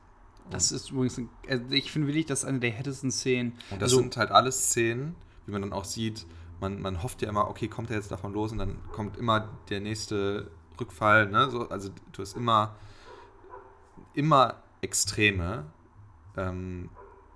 [0.50, 3.52] Das ist übrigens, ein, also ich finde wirklich, das ist eine der härtesten Szenen.
[3.70, 6.26] Und das Also- sind halt alles Szenen, wie man dann auch sieht,
[6.60, 9.48] man, man hofft ja immer, okay, kommt er jetzt davon los und dann kommt immer
[9.70, 11.28] der nächste Rückfall.
[11.28, 11.50] Ne?
[11.50, 12.76] So, also du hast immer,
[14.14, 15.66] immer Extreme,
[16.38, 16.90] ähm,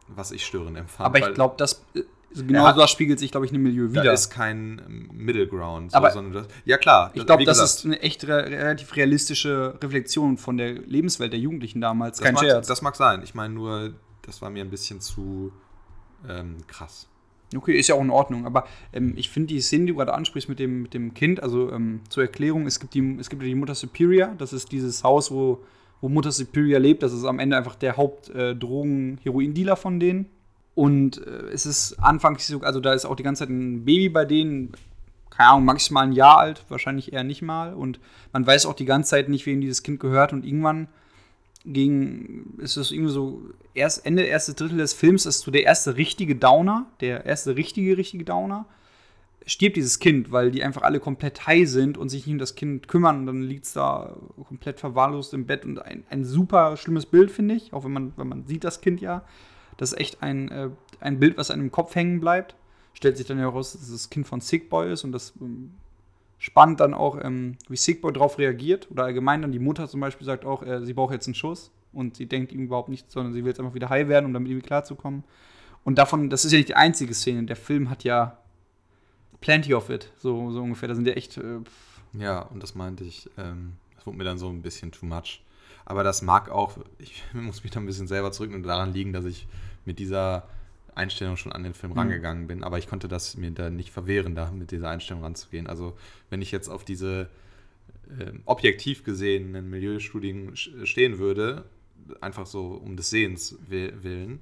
[0.08, 1.06] was ich störend empfand.
[1.06, 2.04] Aber ich glaube, das, äh,
[2.48, 4.14] genau hat- das spiegelt sich, glaube ich, in dem Milieu da wieder.
[4.14, 5.92] ist kein ähm, Middle Ground.
[5.92, 9.78] So, Aber sondern das, ja klar, Ich glaube, das ist eine echt re relativ realistische
[9.82, 12.18] Reflexion von der Lebenswelt der Jugendlichen damals.
[12.18, 12.68] das Kein mag, Scherz.
[12.68, 13.22] Das mag sein.
[13.24, 15.52] Ich meine nur, das war mir ein bisschen zu
[16.28, 17.08] ähm, krass.
[17.56, 18.46] okay, ist ja auch in Ordnung.
[18.46, 21.44] Aber ähm, ich finde die Szene, die du gerade ansprichst mit dem, mit dem Kind,
[21.44, 24.72] also ähm, zur Erklärung, es gibt, die, es gibt ja die Mutter Superior, das ist
[24.72, 25.64] dieses Haus, wo,
[26.02, 27.04] wo Mutter Superior lebt.
[27.04, 30.26] Das ist am Ende einfach der Haupt-Drogen-Heroin-Dealer von denen.
[30.76, 34.10] Und äh, es ist anfangs so, also da ist auch die ganze Zeit ein Baby
[34.10, 34.74] bei denen,
[35.30, 37.74] keine Ahnung, maximal ein Jahr alt, wahrscheinlich eher nicht mal.
[37.74, 38.00] Und
[38.32, 40.34] man weiß auch die ganze Zeit nicht, wem dieses Kind gehört.
[40.34, 40.88] Und irgendwann
[41.66, 43.42] gegen, ist es irgendwie so,
[43.74, 47.98] erst Ende, erste Drittel des Films ist so der erste richtige Downer, der erste richtige,
[47.98, 48.66] richtige Downer,
[49.46, 52.56] stirbt dieses Kind, weil die einfach alle komplett high sind und sich nicht um das
[52.56, 54.16] Kind kümmern und dann liegt es da
[54.48, 58.14] komplett verwahrlost im Bett und ein, ein super schlimmes Bild, finde ich, auch wenn man,
[58.16, 59.24] wenn man sieht das Kind ja.
[59.78, 62.56] Das ist echt ein, äh, ein Bild, was einem im Kopf hängen bleibt.
[62.94, 65.74] Stellt sich dann ja heraus, dass das Kind von Sick Boy ist und das ähm,
[66.38, 68.90] spannend dann auch, ähm, wie Sick Boy darauf reagiert.
[68.92, 71.72] Oder allgemein dann die Mutter zum Beispiel sagt auch, äh, sie braucht jetzt einen Schuss
[71.92, 74.34] und sie denkt ihm überhaupt nichts, sondern sie will jetzt einfach wieder high werden, um
[74.34, 75.24] damit irgendwie klarzukommen.
[75.84, 77.44] Und davon, das ist ja nicht die einzige Szene.
[77.44, 78.38] Der Film hat ja
[79.42, 80.88] plenty of it, so, so ungefähr.
[80.88, 81.38] Da sind ja echt.
[81.38, 81.60] Äh,
[82.14, 85.43] Ja, und das meinte ich, ähm, das wurde mir dann so ein bisschen too much.
[85.86, 89.14] Aber das mag auch, ich muss mich da ein bisschen selber zurück und daran liegen,
[89.14, 89.48] dass ich
[89.86, 90.48] mit dieser
[90.96, 92.00] Einstellung schon an den Film Mhm.
[92.00, 92.64] rangegangen bin.
[92.64, 95.68] Aber ich konnte das mir da nicht verwehren, da mit dieser Einstellung ranzugehen.
[95.68, 95.98] Also
[96.30, 97.30] wenn ich jetzt auf diese
[98.20, 101.66] ähm, objektiv gesehenen Milieustudien stehen würde,
[102.22, 104.40] einfach so um des Sehens wi- willen,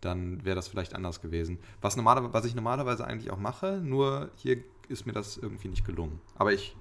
[0.00, 1.58] dann wäre das vielleicht anders gewesen.
[1.80, 5.86] Was, normaler, was ich normalerweise eigentlich auch mache, nur hier ist mir das irgendwie nicht
[5.86, 6.20] gelungen.
[6.34, 6.76] Aber ich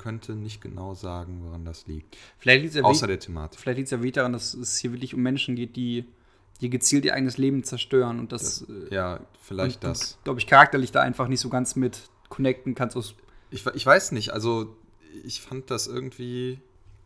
[0.00, 2.16] könnte nicht genau sagen, woran das liegt.
[2.38, 3.60] vielleicht liegt es ja, Außer der Thematik.
[3.60, 6.06] vielleicht liegt's ja wirklich daran, dass es hier wirklich um Menschen geht, die,
[6.60, 8.62] die gezielt ihr eigenes Leben zerstören und das.
[8.62, 10.18] äh, Ja, vielleicht und das.
[10.24, 12.96] Glaube ich, charakterlich da einfach nicht so ganz mit connecten kannst.
[13.50, 14.74] Ich, ich weiß nicht, also
[15.24, 16.60] ich fand das irgendwie,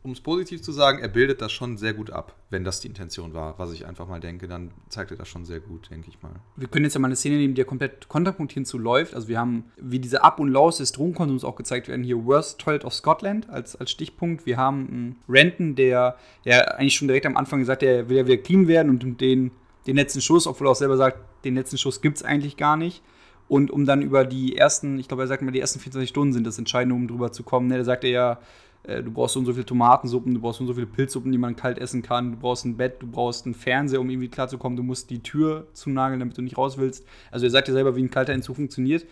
[0.05, 2.88] um es positiv zu sagen, er bildet das schon sehr gut ab, wenn das die
[2.88, 3.59] Intention war.
[3.59, 6.33] Was ich einfach mal denke, dann zeigt er das schon sehr gut, denke ich mal.
[6.57, 9.14] wir können jetzt ja mal eine Szene nehmen, die ja komplett kontrapunktierend zu läuft.
[9.14, 12.61] Also wir haben, wie diese Up- und Lows des Drogenkonsums auch gezeigt werden, hier Worst
[12.61, 14.45] Toilet of Scotland als, als Stichpunkt.
[14.45, 18.19] Wir haben einen Renton, der ja eigentlich schon direkt am Anfang gesagt, hat, der will
[18.19, 19.53] ja wieder clean werden und den,
[19.87, 22.77] den letzten Schuss, obwohl er auch selber sagt, den letzten Schuss gibt es eigentlich gar
[22.77, 23.03] nicht.
[23.49, 26.35] Und um dann über die ersten, ich glaube, er sagt mal, die ersten 24 Stunden
[26.35, 27.69] sind das Entscheidende, um drüber zu kommen.
[27.69, 27.79] Ne?
[27.79, 28.38] Da sagt er ja,
[28.87, 31.38] du brauchst so und so viele Tomatensuppen, du brauchst so und so viele Pilzsuppen, die
[31.38, 34.77] man kalt essen kann, du brauchst ein Bett, du brauchst einen Fernseher, um irgendwie klarzukommen,
[34.77, 37.07] du musst die Tür zunageln, damit du nicht raus willst.
[37.31, 39.07] Also er sagt ja selber, wie ein kalter Entzug funktioniert.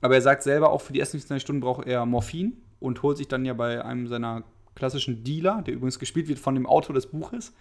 [0.00, 3.16] Aber er sagt selber, auch für die ersten 24 Stunden braucht er Morphin und holt
[3.16, 6.94] sich dann ja bei einem seiner klassischen Dealer, der übrigens gespielt wird von dem Autor
[6.94, 7.52] des Buches,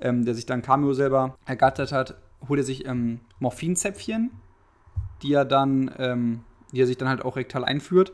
[0.00, 2.16] ähm, der sich dann Cameo selber ergattert hat,
[2.48, 4.30] holt er sich ähm, Morphinzäpfchen,
[5.22, 6.40] die er dann, ähm,
[6.72, 8.12] die er sich dann halt auch rektal einführt,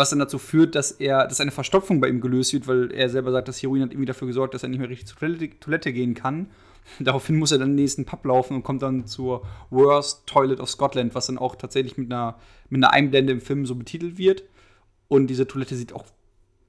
[0.00, 3.10] was dann dazu führt, dass er, dass eine Verstopfung bei ihm gelöst wird, weil er
[3.10, 5.60] selber sagt, das Heroin hat irgendwie dafür gesorgt, dass er nicht mehr richtig zur Toilette,
[5.60, 6.46] Toilette gehen kann.
[7.00, 10.70] Daraufhin muss er dann den nächsten Pub laufen und kommt dann zur Worst Toilet of
[10.70, 12.38] Scotland, was dann auch tatsächlich mit einer,
[12.70, 14.42] mit einer Einblende im Film so betitelt wird.
[15.08, 16.06] Und diese Toilette sieht auch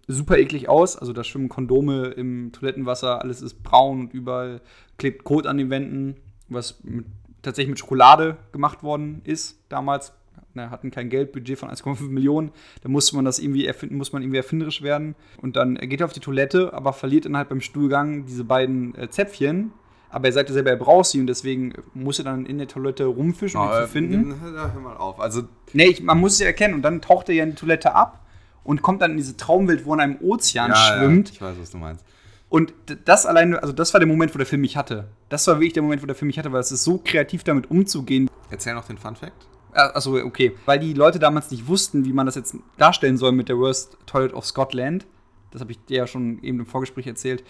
[0.08, 0.98] super eklig aus.
[0.98, 4.60] Also da schwimmen Kondome im Toilettenwasser, alles ist braun und überall
[4.98, 6.18] klebt Kot an den Wänden,
[6.50, 7.06] was mit,
[7.44, 10.12] tatsächlich mit Schokolade gemacht worden ist damals.
[10.54, 12.52] Na, hatten kein Geldbudget von 1,5 Millionen.
[12.82, 15.16] Da musste man das irgendwie erfinden, muss man irgendwie erfinderisch werden.
[15.42, 18.96] Und dann geht er auf die Toilette, aber verliert dann halt beim Stuhlgang diese beiden
[18.96, 19.72] äh, Zäpfchen.
[20.10, 23.06] Aber er sagte selber, er braucht sie und deswegen muss er dann in der Toilette
[23.06, 24.36] rumfischen, um Oh, die zu finden.
[24.42, 25.22] Hör mal auf.
[25.22, 26.74] Also, Nee, ich, man muss es ja erkennen.
[26.74, 28.20] Und dann taucht er ja in die Toilette ab
[28.66, 31.30] und kommt dann in diese Traumwelt, wo er in einem Ozean schwimmt.
[31.30, 32.06] Ja, ich weiß, was du meinst.
[32.50, 32.74] Und
[33.06, 35.08] das alleine, also das war der Moment, wo der Film mich hatte.
[35.30, 37.46] Das war wirklich der Moment, wo der Film mich hatte, weil es ist so kreativ
[37.46, 38.30] damit umzugehen.
[38.50, 39.48] Erzähl noch den Fun Fact.
[39.74, 43.50] Also okay, weil die Leute damals nicht wussten, wie man das jetzt darstellen soll mit
[43.50, 45.06] der Worst Toilet of Scotland.
[45.52, 47.44] Das habe ich dir ja schon eben im Vorgespräch erzählt.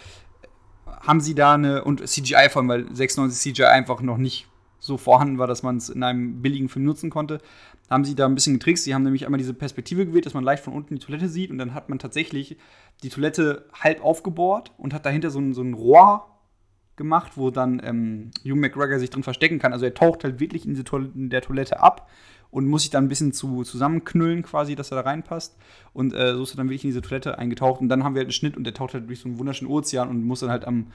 [0.86, 4.46] Haben sie da eine und CGI vor allem, weil 96 CGI einfach noch nicht
[4.78, 7.40] so vorhanden war, dass man es in einem billigen Film nutzen konnte,
[7.88, 8.82] haben sie da ein bisschen getrickst.
[8.82, 11.50] Sie haben nämlich einmal diese Perspektive gewählt, dass man leicht von unten die Toilette sieht
[11.50, 12.56] und dann hat man tatsächlich
[13.04, 16.26] die Toilette halb aufgebohrt und hat dahinter so ein, so ein Rohr
[16.96, 19.72] gemacht, wo dann ähm, Hugh McGregor sich drin verstecken kann.
[19.72, 22.10] Also er taucht halt wirklich in, Toilette, in der Toilette ab
[22.50, 25.56] und muss sich dann ein bisschen zu, zusammenknüllen quasi, dass er da reinpasst.
[25.94, 27.80] Und äh, so ist er dann wirklich in diese Toilette eingetaucht.
[27.80, 29.70] Und dann haben wir halt einen Schnitt und der taucht halt durch so einen wunderschönen
[29.70, 30.88] Ozean und muss dann halt am,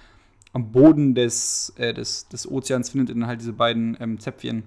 [0.54, 4.64] am Boden des, äh, des, des Ozeans findet dann halt diese beiden ähm, Zäpfchen.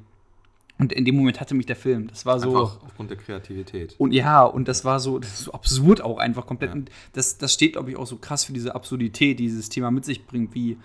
[0.79, 2.09] Und in dem Moment hatte mich der Film.
[2.09, 2.49] Das war so.
[2.49, 3.95] Einfach aufgrund der Kreativität.
[3.99, 6.71] Und ja, und das war so, das ist so absurd auch einfach komplett.
[6.71, 6.75] Ja.
[6.75, 9.91] Und das, das steht, glaube ich, auch so krass für diese Absurdität, die dieses Thema
[9.91, 10.79] mit sich bringt, wie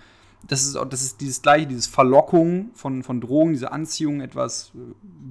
[0.47, 4.71] das ist, auch- das ist dieses gleiche, dieses Verlockung von, von Drogen, diese Anziehung, etwas
[4.75, 4.79] äh,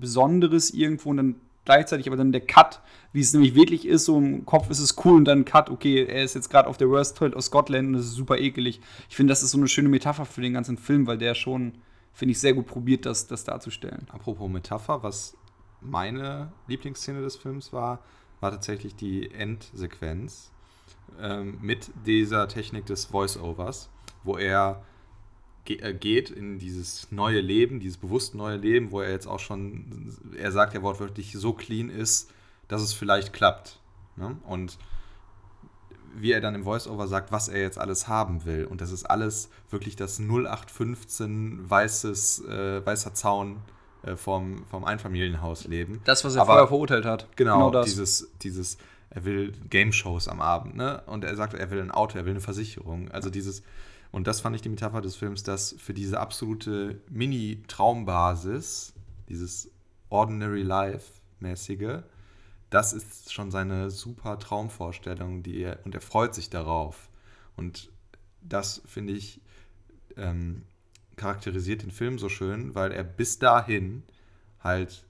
[0.00, 4.18] Besonderes irgendwo und dann gleichzeitig aber dann der Cut, wie es nämlich wirklich ist, so
[4.18, 6.90] im Kopf ist es cool und dann Cut, okay, er ist jetzt gerade auf der
[6.90, 8.80] Worst Toilet aus Scotland und das ist super ekelig.
[9.08, 11.72] Ich finde, das ist so eine schöne Metapher für den ganzen Film, weil der schon,
[12.12, 14.06] finde ich, sehr gut probiert, das, das darzustellen.
[14.12, 15.36] Apropos Metapher, was
[15.80, 18.00] meine Lieblingsszene des Films war,
[18.40, 20.50] war tatsächlich die Endsequenz
[21.20, 23.88] ähm, mit dieser Technik des Voice-Overs,
[24.22, 24.82] wo er
[25.64, 30.52] geht in dieses neue Leben, dieses bewusst neue Leben, wo er jetzt auch schon, er
[30.52, 32.30] sagt ja wortwörtlich, so clean ist,
[32.68, 33.78] dass es vielleicht klappt.
[34.16, 34.36] Ne?
[34.46, 34.78] Und
[36.16, 38.66] wie er dann im Voice-Over sagt, was er jetzt alles haben will.
[38.66, 43.56] Und das ist alles wirklich das 0815 weißes, äh, weißer Zaun
[44.02, 46.00] äh, vom, vom Einfamilienhausleben.
[46.04, 47.26] Das, was er Aber- vorher verurteilt hat.
[47.36, 47.86] Genau, das.
[47.86, 48.78] dieses, dieses,
[49.10, 51.02] er will Game-Shows am Abend, ne?
[51.06, 53.10] Und er sagt, er will ein Auto, er will eine Versicherung.
[53.10, 53.62] Also dieses,
[54.14, 58.94] und das fand ich die Metapher des Films, dass für diese absolute Mini-Traumbasis,
[59.28, 59.72] dieses
[60.08, 62.04] Ordinary Life-mäßige,
[62.70, 67.10] das ist schon seine super Traumvorstellung, die er, und er freut sich darauf.
[67.56, 67.90] Und
[68.40, 69.40] das, finde ich,
[70.16, 70.62] ähm,
[71.16, 74.04] charakterisiert den Film so schön, weil er bis dahin
[74.60, 75.04] halt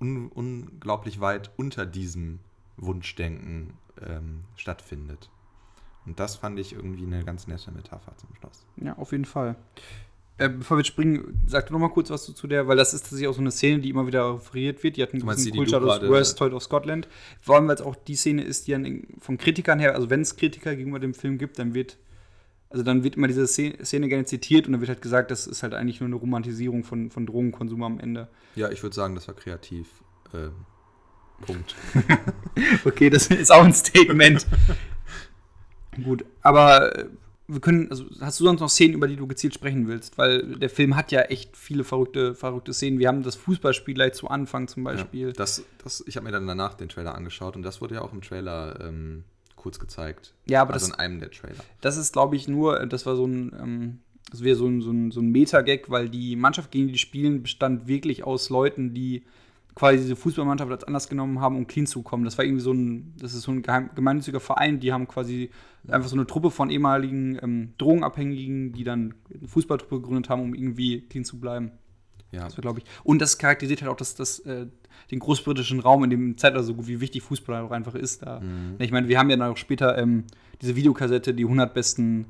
[0.00, 2.40] un unglaublich weit unter diesem
[2.78, 5.28] Wunschdenken ähm, stattfindet.
[6.06, 8.66] Und das fand ich irgendwie eine ganz nette Metapher zum Schluss.
[8.76, 9.56] Ja, auf jeden Fall.
[10.40, 13.02] Äh, bevor wir springen, sag du noch mal kurz was zu, der, weil das ist
[13.02, 14.96] tatsächlich auch so eine Szene, die immer wieder referiert wird.
[14.96, 17.08] Die hat einen gewissen Kultstatus Worst Toy of Scotland.
[17.42, 20.22] Vor allem, weil es auch die Szene ist, die dann von Kritikern her, also wenn
[20.22, 21.98] es Kritiker gegenüber dem Film gibt, dann wird,
[22.70, 25.46] also dann wird immer diese Szene, Szene gerne zitiert und dann wird halt gesagt, das
[25.46, 28.28] ist halt eigentlich nur eine Romantisierung von, von Drogenkonsum am Ende.
[28.56, 29.88] Ja, ich würde sagen, das war kreativ.
[30.32, 30.52] Ähm,
[31.42, 31.74] Punkt.
[32.84, 34.46] Okay, das ist auch ein Statement.
[36.02, 37.06] Gut, aber äh,
[37.46, 40.18] wir können, also hast du sonst noch Szenen, über die du gezielt sprechen willst?
[40.18, 42.98] Weil der Film hat ja echt viele verrückte, verrückte Szenen.
[42.98, 45.28] Wir haben das Fußballspiel gleich zu Anfang zum Beispiel.
[45.28, 48.02] Ja, das, das, ich habe mir dann danach den Trailer angeschaut und das wurde ja
[48.02, 49.24] auch im Trailer ähm,
[49.56, 50.34] kurz gezeigt.
[50.46, 51.62] Ja, aber also das, in einem der Trailer.
[51.80, 53.98] das ist, glaube ich, nur, das war so ein, ähm,
[54.30, 56.98] das wäre so ein, so ein, so ein Meta-Gag, weil die Mannschaft, gegen die die
[56.98, 59.24] spielen, bestand wirklich aus Leuten, die
[59.80, 62.24] quasi diese Fußballmannschaft als anders genommen haben, um clean zu kommen.
[62.26, 65.48] Das war irgendwie so ein, das ist so ein geheim, gemeinnütziger Verein, die haben quasi
[65.88, 70.54] einfach so eine Truppe von ehemaligen ähm, Drogenabhängigen, die dann eine Fußballtruppe gegründet haben, um
[70.54, 71.72] irgendwie clean zu bleiben.
[72.30, 72.84] Ja, Das glaube ich.
[73.04, 74.66] Und das charakterisiert halt auch das, das, äh,
[75.10, 78.22] den großbritischen Raum in dem Zeitalter so gut, wie wichtig Fußball auch einfach ist.
[78.22, 78.40] Da.
[78.40, 78.74] Mhm.
[78.80, 80.24] Ich meine, wir haben ja dann auch später ähm,
[80.60, 82.26] diese Videokassette, die 100 besten,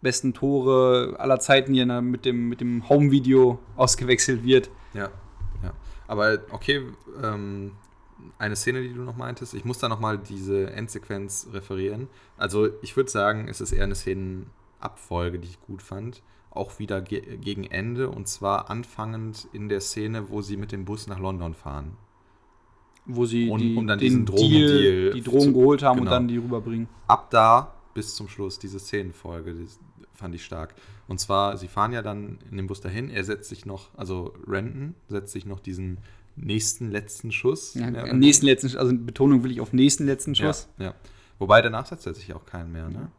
[0.00, 4.68] besten Tore aller Zeiten, die dann mit dem, mit dem Home-Video ausgewechselt wird.
[4.94, 5.10] Ja.
[6.08, 6.82] Aber okay,
[7.22, 7.72] ähm,
[8.38, 12.08] eine Szene, die du noch meintest, ich muss da nochmal diese Endsequenz referieren.
[12.36, 16.22] Also ich würde sagen, es ist eher eine Szenenabfolge, die ich gut fand.
[16.50, 20.84] Auch wieder ge gegen Ende und zwar anfangend in der Szene, wo sie mit dem
[20.84, 21.96] Bus nach London fahren.
[23.06, 26.04] Wo sie Und- die, um dann den diesen Drogendeal die Drogen zu- geholt haben und
[26.04, 26.10] genau.
[26.16, 26.88] dann die rüberbringen.
[27.08, 29.54] Ab da bis zum Schluss, diese Szenenfolge,
[30.22, 30.74] fand ich stark.
[31.08, 34.32] Und zwar, sie fahren ja dann in den Bus dahin, er setzt sich noch, also
[34.46, 35.98] Renton setzt sich noch diesen
[36.36, 37.74] nächsten letzten Schuss.
[37.74, 40.68] Ja, nächsten letzten, also Betonung will ich auf nächsten letzten Schuss.
[40.78, 40.94] Ja, ja.
[41.38, 43.10] Wobei danach setzt er sich auch keinen mehr, ne?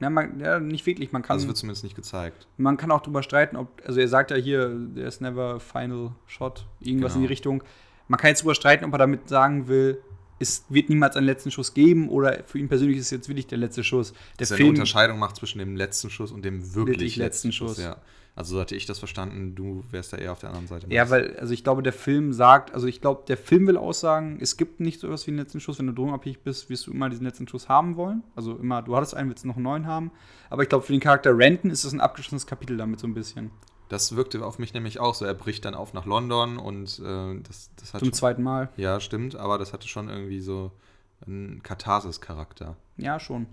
[0.00, 1.12] Ja, man, ja nicht wirklich.
[1.12, 2.46] Man kann, Also es wird zumindest nicht gezeigt.
[2.56, 6.12] man kann auch drüber streiten, ob, also er sagt ja hier, there's never a final
[6.26, 7.22] shot, irgendwas Genau.
[7.22, 7.62] in die Richtung.
[8.06, 10.00] man kann jetzt darüber streiten, ob er damit sagen will,
[10.38, 13.46] es wird niemals einen letzten Schuss geben oder für ihn persönlich ist es jetzt wirklich
[13.46, 14.12] der letzte Schuss.
[14.12, 17.52] Der Dass er eine Unterscheidung macht zwischen dem letzten Schuss und dem wirklich, Wirklich letzten
[17.52, 17.78] Schuss.
[17.78, 17.96] Ja.
[18.38, 20.86] Also so hatte ich das verstanden, du wärst da eher auf der anderen Seite.
[20.90, 24.38] Ja, weil, also ich glaube, der Film sagt, also ich glaube, der Film will aussagen,
[24.40, 25.80] es gibt nicht so etwas wie einen letzten Schuss.
[25.80, 28.22] Wenn du drogenabhängig bist, wirst du immer diesen letzten Schuss haben wollen.
[28.36, 30.12] Also immer, du hattest einen, willst noch einen neuen haben.
[30.50, 33.14] Aber ich glaube, für den Charakter Renton ist das ein abgeschlossenes Kapitel damit so ein
[33.14, 33.50] bisschen.
[33.88, 35.24] Das wirkte auf mich nämlich auch so.
[35.24, 38.68] Er bricht dann auf nach London und äh, das, das hat Zum schon, zweiten Mal.
[38.76, 40.72] Ja, stimmt, aber das hatte schon irgendwie so
[41.26, 42.76] einen Katharsis-Charakter.
[42.96, 43.46] Ja, schon.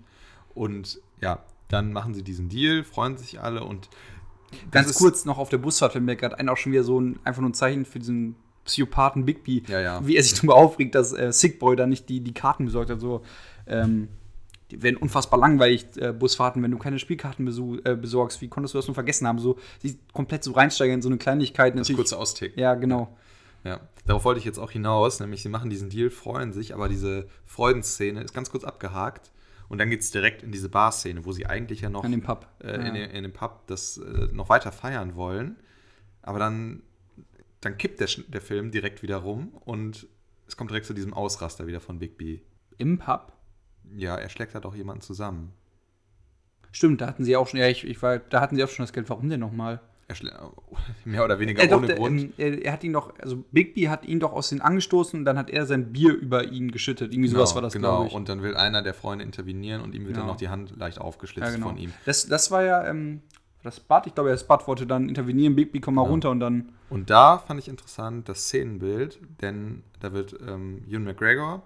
[0.54, 3.88] Und ja, dann machen sie diesen Deal, freuen sich alle und
[4.70, 7.18] Ganz kurz noch auf der Busfahrt fällt mir gerade ein, auch schon wieder so ein,
[7.24, 9.64] einfach nur ein Zeichen für diesen Psychopathen Bigby.
[9.68, 10.06] Ja, ja.
[10.06, 12.90] Wie er sich darüber aufregt, dass äh, Sick Boy da nicht die, die Karten besorgt
[12.90, 13.00] hat.
[13.00, 13.22] So,
[13.66, 14.08] ähm,
[14.70, 18.40] die werden unfassbar langweilig, äh, Busfahrten, wenn du keine Spielkarten besu äh, besorgst.
[18.40, 19.38] Wie konntest du das nur vergessen haben?
[19.38, 21.72] So, sie komplett so reinsteigern in so eine Kleinigkeit.
[21.74, 22.58] das Natürlich- kurze Austicken.
[22.60, 23.16] Ja, genau.
[23.64, 26.88] Ja, darauf wollte ich jetzt auch hinaus, nämlich sie machen diesen Deal, freuen sich, aber
[26.88, 29.32] diese Freudenszene ist ganz kurz abgehakt
[29.68, 32.22] und dann geht es direkt in diese Bar-Szene, wo sie eigentlich ja noch An dem
[32.22, 32.46] Pub.
[32.62, 32.74] äh, Ja.
[32.86, 35.56] in, den- in dem Pub das äh, noch weiter feiern wollen,
[36.22, 36.82] aber dann,
[37.60, 40.06] dann kippt der, der Film direkt wieder rum und
[40.46, 42.42] es kommt direkt zu diesem Ausraster wieder von Bigby.
[42.78, 43.32] Im Pub?
[43.96, 45.52] Ja, er schlägt da doch jemanden zusammen.
[46.72, 48.82] Stimmt, da hatten sie auch schon, ja, ich, ich war, da hatten sie auch schon
[48.82, 49.08] das Geld.
[49.08, 49.80] Warum denn nochmal?
[50.08, 50.14] Er
[51.04, 52.20] mehr oder weniger Äh, doch, ohne der, Grund.
[52.20, 55.24] ähm, er, er hat ihn doch, also Bigby hat ihn doch aus den angestoßen und
[55.24, 57.12] dann hat er sein Bier über ihn geschüttet.
[57.12, 57.88] Irgendwie sowas war das, genau.
[57.96, 58.14] glaube ich.
[58.14, 60.32] Und dann will einer der Freunde intervenieren und ihm wird dann Genau.
[60.34, 61.68] noch die Hand leicht aufgeschlitzt ja, genau.
[61.68, 61.92] von ihm.
[62.04, 63.20] Das, das war ja, ähm,
[63.64, 66.12] das Bud, ich glaube, das Bud wollte dann intervenieren, Bigby, komm mal Genau.
[66.12, 66.72] runter und dann.
[66.88, 71.62] Und da fand ich interessant das Szenenbild, denn da wird ähm, Ewan McGregor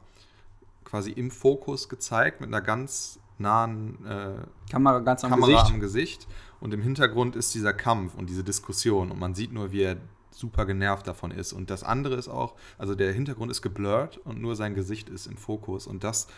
[0.91, 5.73] quasi im Fokus gezeigt mit einer ganz nahen äh, Kamera ganz am Kamera Gesicht.
[5.75, 6.29] am Gesicht
[6.61, 9.97] und im Hintergrund ist dieser Kampf und diese Diskussion und man sieht nur, wie er
[10.33, 11.53] super genervt davon ist.
[11.53, 15.27] Und das andere ist auch, also der Hintergrund ist geblurrt und nur sein Gesicht ist
[15.27, 16.29] im Fokus und das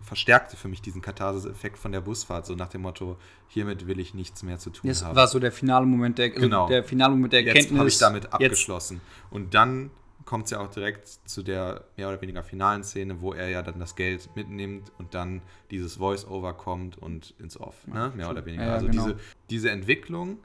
[0.00, 3.16] verstärkte für mich diesen Katharsis-Effekt von der Busfahrt, so nach dem Motto,
[3.48, 5.16] hiermit will ich nichts mehr zu tun Das haben.
[5.16, 6.68] war so der finale Moment der, also Genau.
[6.68, 7.78] der finale Moment der Jetzt Erkenntnis.
[7.78, 9.00] habe ich damit Jetzt, abgeschlossen.
[9.30, 9.90] Und dann
[10.24, 13.62] kommt es ja auch direkt zu der mehr oder weniger finalen Szene, wo er ja
[13.62, 18.12] dann das Geld mitnimmt und dann dieses Voice-Over kommt und ins Off, ne?
[18.14, 18.66] mehr oder weniger.
[18.66, 19.06] Ja, also genau.
[19.06, 19.18] diese,
[19.50, 20.38] diese Entwicklung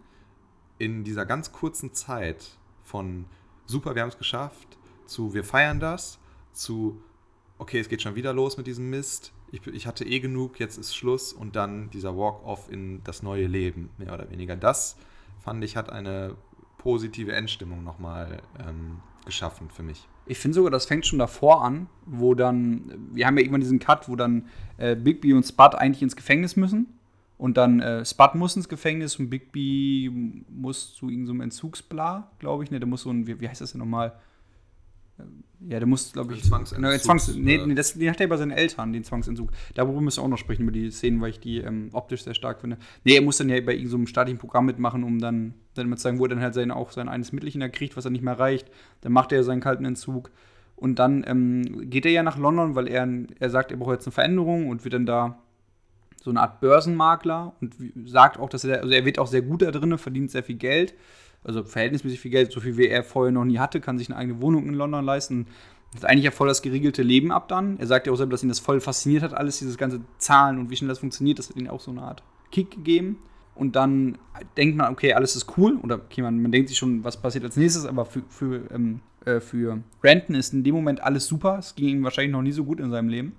[0.78, 3.26] in dieser ganz kurzen Zeit von
[3.66, 6.20] super, wir haben es geschafft, zu wir feiern das,
[6.54, 7.02] zu
[7.58, 10.78] okay, es geht schon wieder los mit diesem Mist, ich, ich hatte eh genug, jetzt
[10.78, 14.56] ist Schluss und dann dieser Walk-off in das neue Leben, mehr oder weniger.
[14.56, 14.98] Das
[15.40, 16.36] fand ich, hat eine
[16.80, 20.08] positive Endstimmung nochmal ähm, geschaffen für mich.
[20.26, 23.80] Ich finde sogar, das fängt schon davor an, wo dann, wir haben ja irgendwann diesen
[23.80, 26.88] Cut, wo dann äh, Bigby und Spud eigentlich ins Gefängnis müssen.
[27.38, 30.12] Und dann äh, Spud muss ins Gefängnis und Bigby
[30.50, 32.72] muss zu irgendeinem Entzugsbla, glaube ich.
[32.72, 34.14] Ne, der muss so ein, wie, wie heißt das denn nochmal?
[35.20, 36.44] Ähm, Ja, der muss, glaube Ein ich.
[36.44, 37.66] Zwangsentzug, Genau, Zwangs, nee, äh.
[37.68, 39.52] nee, das, den hat er bei seinen Eltern, den Zwangsentzug.
[39.76, 42.34] Darüber müssen wir auch noch sprechen, über die Szenen, weil ich die ähm, optisch sehr
[42.34, 42.78] stark finde.
[43.04, 45.88] Nee, er muss dann ja bei irgendeinem so einem staatlichen Programm mitmachen, um dann, dann
[45.88, 48.12] mit sagen, wo er dann halt sein, auch sein eines Mittelchen da kriegt, was er
[48.12, 48.70] nicht mehr reicht.
[49.02, 50.32] Dann macht er seinen kalten Entzug.
[50.76, 53.08] Und dann ähm, geht er ja nach London, weil er,
[53.40, 55.40] er sagt, er braucht jetzt eine Veränderung und wird dann da
[56.22, 59.62] so eine Art Börsenmakler und sagt auch, dass er, also er wird auch sehr gut
[59.62, 60.94] da drin, verdient sehr viel Geld,
[61.44, 64.18] also verhältnismäßig viel Geld, so viel wie er vorher noch nie hatte, kann sich eine
[64.18, 65.48] eigene Wohnung in London leisten.
[65.96, 67.78] Hat eigentlich ja voll das geriegelte Leben ab dann.
[67.80, 70.58] Er sagt ja auch selber, dass ihn das voll fasziniert hat, alles dieses ganze Zahlen
[70.58, 73.20] und wie schnell das funktioniert, das hat ihm auch so eine Art Kick gegeben.
[73.56, 74.18] Und dann
[74.58, 75.78] denkt man, okay, alles ist cool.
[75.84, 79.02] Oder okay, man, man denkt sich schon, was passiert als nächstes, aber für, für, ähm,
[79.26, 81.58] äh, für Renton ist in dem Moment alles super.
[81.60, 83.36] Es ging ihm wahrscheinlich noch nie so gut in seinem Leben.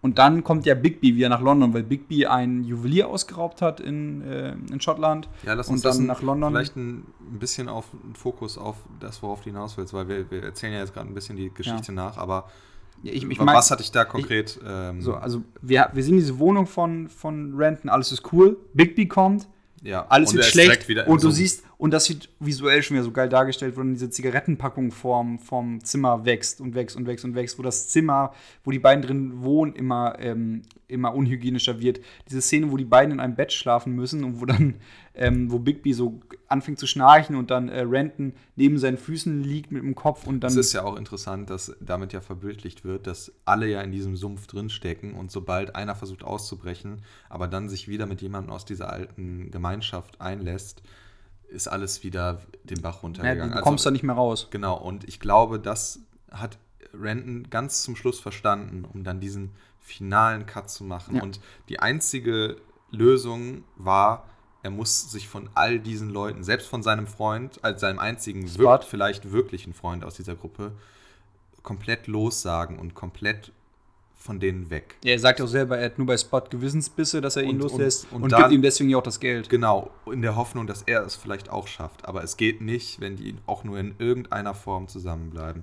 [0.00, 4.22] Und dann kommt ja Bigby wieder nach London, weil Bigby einen Juwelier ausgeraubt hat in,
[4.22, 5.28] äh, in Schottland.
[5.44, 6.52] Ja, lass Und uns dann das ein- nach London.
[6.52, 7.04] vielleicht ein
[7.40, 10.78] bisschen auf einen Fokus auf das, worauf du hinaus willst, weil wir, wir erzählen ja
[10.80, 12.48] jetzt gerade ein bisschen die Geschichte nach, aber
[13.02, 14.60] Ja, ich, ich mein- was hatte ich da konkret?
[14.64, 18.56] ähm, So, also wir, wir sehen diese Wohnung von, von Renton, alles ist cool.
[18.74, 19.48] Bigby kommt,
[19.82, 21.34] ja, alles und wird schlecht und du Sumpf.
[21.34, 25.38] siehst, und das wird visuell schon wieder so geil dargestellt, wo dann diese Zigarettenpackung vorm,
[25.38, 28.32] vorm Zimmer wächst und wächst und wächst und wächst, wo das Zimmer,
[28.64, 32.00] wo die beiden drin wohnen, immer, ähm, immer unhygienischer wird.
[32.28, 34.74] Diese Szene, wo die beiden in einem Bett schlafen müssen und wo dann,
[35.14, 39.70] ähm, wo Bigby so anfängt zu schnarchen und dann äh, Renton neben seinen Füßen liegt
[39.70, 43.06] mit dem Kopf und dann Es ist ja auch interessant, dass damit ja verbildlicht wird,
[43.06, 47.86] dass alle ja in diesem Sumpf drinstecken und sobald einer versucht auszubrechen, aber dann sich
[47.86, 50.82] wieder mit jemandem aus dieser alten Gemeinschaft einlässt,
[51.48, 53.56] ist alles wieder den Bach ja, runtergegangen.
[53.56, 54.48] du kommst da nicht mehr raus.
[54.50, 56.58] Genau, und ich glaube, das hat
[56.94, 61.16] Renton ganz zum Schluss verstanden, um dann diesen finalen Cut zu machen.
[61.16, 61.22] Ja.
[61.22, 62.56] Und die einzige
[62.90, 64.28] Lösung war,
[64.62, 68.64] er muss sich von all diesen Leuten, selbst von seinem Freund, als seinem einzigen, Spot.
[68.64, 70.72] wirk vielleicht wirklichen Freund aus dieser Gruppe,
[71.62, 73.52] komplett lossagen und komplett
[74.20, 74.96] von denen weg.
[75.04, 77.58] Ja, er sagt auch selber, er hat nur bei Spot Gewissensbisse, dass er ihn Und-
[77.60, 79.48] loslässt und- und, und gibt dann- ihm deswegen ja auch das Geld.
[79.48, 82.04] Genau, in der Hoffnung, dass er es vielleicht auch schafft.
[82.06, 85.62] Aber es geht nicht, wenn die auch nur in irgendeiner Form zusammenbleiben.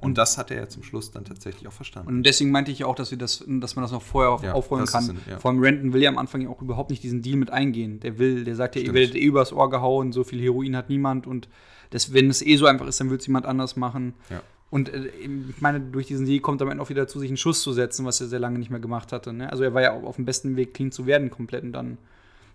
[0.00, 2.08] Und das hat er ja zum Schluss dann tatsächlich auch verstanden.
[2.08, 4.42] Und deswegen meinte ich ja auch, dass, wir das, dass man das noch vorher auf,
[4.42, 5.10] Ja, aufräumen kann.
[5.10, 5.38] ein- ja.
[5.38, 8.00] Vor allem Renton will ja am Anfang ja auch überhaupt nicht diesen Deal mit eingehen.
[8.00, 10.88] Der will, der sagt ja, ihr werdet eh übers Ohr gehauen, so viel Heroin hat
[10.88, 11.48] niemand und
[11.90, 14.14] das, wenn es eh so einfach ist, dann will es jemand anders machen.
[14.30, 14.42] Ja.
[14.72, 17.28] Und äh, ich meine, durch diesen Deal kommt er am Ende auch wieder dazu, sich
[17.28, 19.34] einen Schuss zu setzen, was er sehr lange nicht mehr gemacht hatte.
[19.34, 19.50] Ne?
[19.52, 21.98] Also er war ja auch auf dem besten Weg, clean zu werden komplett und dann.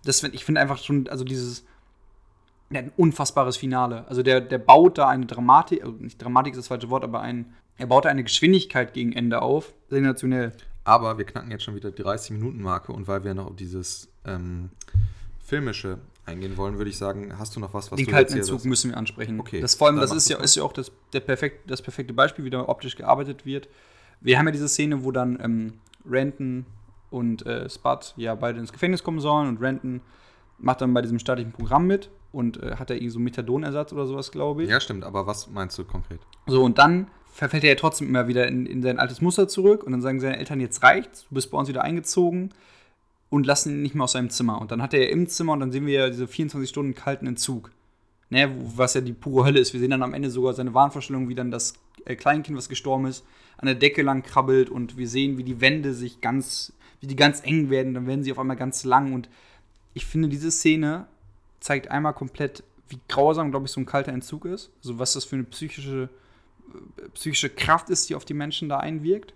[0.04, 1.64] Das, ich finde einfach schon, also dieses.
[2.70, 4.04] Der hat ein unfassbares Finale.
[4.08, 7.20] Also der, der baut da eine Dramatik, also nicht Dramatik ist das falsche Wort, aber
[7.20, 9.72] ein, er baut da eine Geschwindigkeit gegen Ende auf.
[9.88, 10.52] Sensationell.
[10.82, 14.70] Aber wir knacken jetzt schon wieder die 30-Minuten-Marke und weil wir noch dieses ähm,
[15.38, 18.58] Filmische eingehen wollen, würde ich sagen, hast du noch was, was Den du kalten Entzug
[18.58, 18.64] hast?
[18.64, 19.40] müssen wir ansprechen.
[19.40, 22.12] Okay, Das vor allem, das ist ja, ist ja auch das, der perfekt, das perfekte
[22.14, 23.68] Beispiel, wie da optisch gearbeitet wird.
[24.20, 25.72] Wir haben ja diese Szene, wo dann ähm,
[26.08, 26.66] Renton
[27.10, 30.00] und äh, Spud ja beide ins Gefängnis kommen sollen und Renton
[30.58, 34.06] macht dann bei diesem staatlichen Programm mit und äh, hat er irgendwie so Methadonersatz oder
[34.06, 34.70] sowas, glaube ich.
[34.70, 36.20] Ja, stimmt, aber was meinst du konkret?
[36.46, 39.84] So, und dann verfällt er ja trotzdem immer wieder in, in sein altes Muster zurück
[39.84, 42.50] und dann sagen seine Eltern, jetzt reicht's, du bist bei uns wieder eingezogen
[43.30, 44.60] und lassen ihn nicht mehr aus seinem Zimmer.
[44.60, 46.94] Und dann hat er ja im Zimmer und dann sehen wir ja diese 24 Stunden
[46.94, 47.70] kalten Entzug.
[48.30, 49.72] Ne, was ja die pure Hölle ist.
[49.72, 53.06] Wir sehen dann am Ende sogar seine Wahnvorstellung, wie dann das äh, Kleinkind, was gestorben
[53.06, 53.24] ist,
[53.56, 57.16] an der Decke lang krabbelt und wir sehen, wie die Wände sich ganz, wie die
[57.16, 59.30] ganz eng werden, dann werden sie auf einmal ganz lang und
[59.94, 61.06] ich finde, diese Szene
[61.60, 64.70] zeigt einmal komplett, wie grausam, glaube ich, so ein kalter Entzug ist.
[64.82, 66.10] Also was das für eine psychische,
[66.98, 69.32] äh, psychische Kraft ist, die auf die Menschen da einwirkt.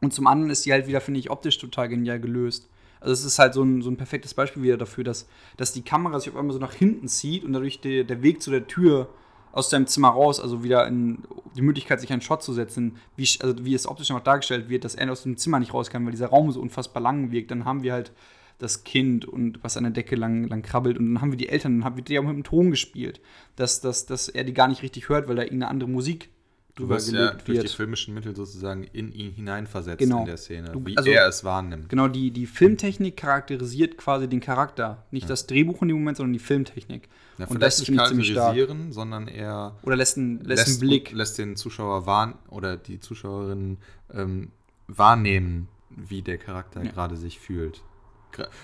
[0.00, 2.69] Und zum anderen ist die halt wieder, finde ich, optisch total genial gelöst.
[3.00, 5.82] Also es ist halt so ein, so ein perfektes Beispiel wieder dafür, dass, dass die
[5.82, 8.66] Kamera sich auf einmal so nach hinten zieht und dadurch der, der Weg zu der
[8.66, 9.08] Tür
[9.52, 11.18] aus deinem Zimmer raus, also wieder in
[11.56, 14.84] die Möglichkeit, sich einen Shot zu setzen, wie, also wie es optisch einfach dargestellt wird,
[14.84, 17.50] dass er aus dem Zimmer nicht raus kann, weil dieser Raum so unfassbar lang wirkt.
[17.50, 18.12] Dann haben wir halt
[18.58, 21.48] das Kind und was an der Decke lang, lang krabbelt und dann haben wir die
[21.48, 23.20] Eltern, dann haben wir die auch mit dem Ton gespielt,
[23.56, 26.28] dass, dass, dass er die gar nicht richtig hört, weil da irgendeine andere Musik
[26.76, 27.70] Du wirst ja durch die wird.
[27.70, 30.20] filmischen Mittel sozusagen in ihn hineinversetzt Genau.
[30.20, 31.88] in der Szene, Du- wie also- er es wahrnimmt.
[31.88, 35.04] Genau, die, die Filmtechnik charakterisiert quasi den Charakter.
[35.10, 37.08] Nicht das Drehbuch in dem Moment, sondern die Filmtechnik.
[37.38, 41.12] Ja, und das nicht charakterisieren, sondern eher Oder lässt einen, lässt einen Blick.
[41.12, 43.78] lässt den Zuschauer wahrn oder die Zuschauerin
[44.12, 44.50] ähm,
[44.86, 46.90] wahrnehmen, wie der Charakter Ja.
[46.92, 47.82] gerade sich fühlt.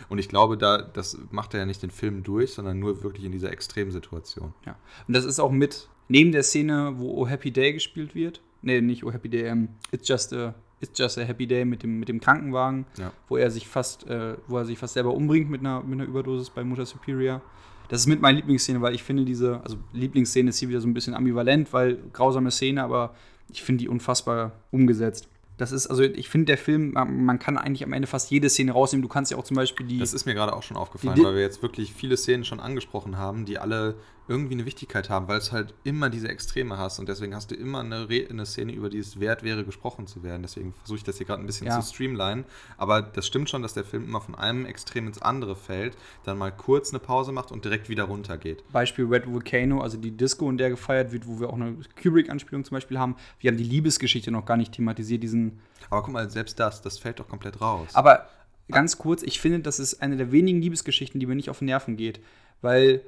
[0.08, 3.24] Und ich glaube, da das macht er ja nicht den Film durch, sondern nur wirklich
[3.24, 4.54] in dieser Extremsituation.
[4.64, 4.76] Ja.
[5.08, 8.40] Und das ist auch mit neben der Szene, wo Oh Happy Day gespielt wird.
[8.62, 11.82] Nee, nicht Oh Happy Day, ähm, It's Just a, It's Just a Happy Day mit
[11.82, 13.12] dem, mit dem Krankenwagen, Ja.
[13.28, 16.08] wo er sich fast, äh, wo er sich fast selber umbringt mit einer, mit einer
[16.08, 17.40] Überdosis bei Mutter Superior.
[17.88, 20.88] Das ist mit meiner Lieblingsszene, weil ich finde diese, also Lieblingsszene ist hier wieder so
[20.88, 23.14] ein bisschen ambivalent, weil grausame Szene, aber
[23.48, 25.28] ich finde die unfassbar umgesetzt.
[25.56, 28.72] Das ist, also ich finde der Film, man kann eigentlich am Ende fast jede Szene
[28.72, 29.00] rausnehmen.
[29.02, 29.98] Du kannst ja auch zum Beispiel die.
[29.98, 33.16] Das ist mir gerade auch schon aufgefallen, weil wir jetzt wirklich viele Szenen schon angesprochen
[33.16, 33.94] haben, die alle
[34.28, 37.54] irgendwie eine Wichtigkeit haben, weil es halt immer diese Extreme hast und deswegen hast du
[37.54, 40.42] immer eine, Re eine Szene, über die es wert wäre, gesprochen zu werden.
[40.42, 41.80] Deswegen versuche ich das hier gerade ein bisschen Ja.
[41.80, 42.44] zu streamlinen.
[42.76, 46.38] Aber das stimmt schon, dass der Film immer von einem Extrem ins andere fällt, dann
[46.38, 48.64] mal kurz eine Pause macht und direkt wieder runtergeht.
[48.72, 52.64] Beispiel Red Volcano, also die Disco, in der gefeiert wird, wo wir auch eine Kubrick-Anspielung
[52.64, 53.16] zum Beispiel haben.
[53.40, 55.60] Wir haben die Liebesgeschichte noch gar nicht thematisiert, diesen.
[55.90, 57.88] Aber guck mal, selbst das, das fällt doch komplett raus.
[57.94, 58.28] Aber
[58.68, 61.66] ganz kurz, ich finde, das ist eine der wenigen Liebesgeschichten, die mir nicht auf den
[61.66, 62.20] Nerven geht,
[62.60, 63.02] weil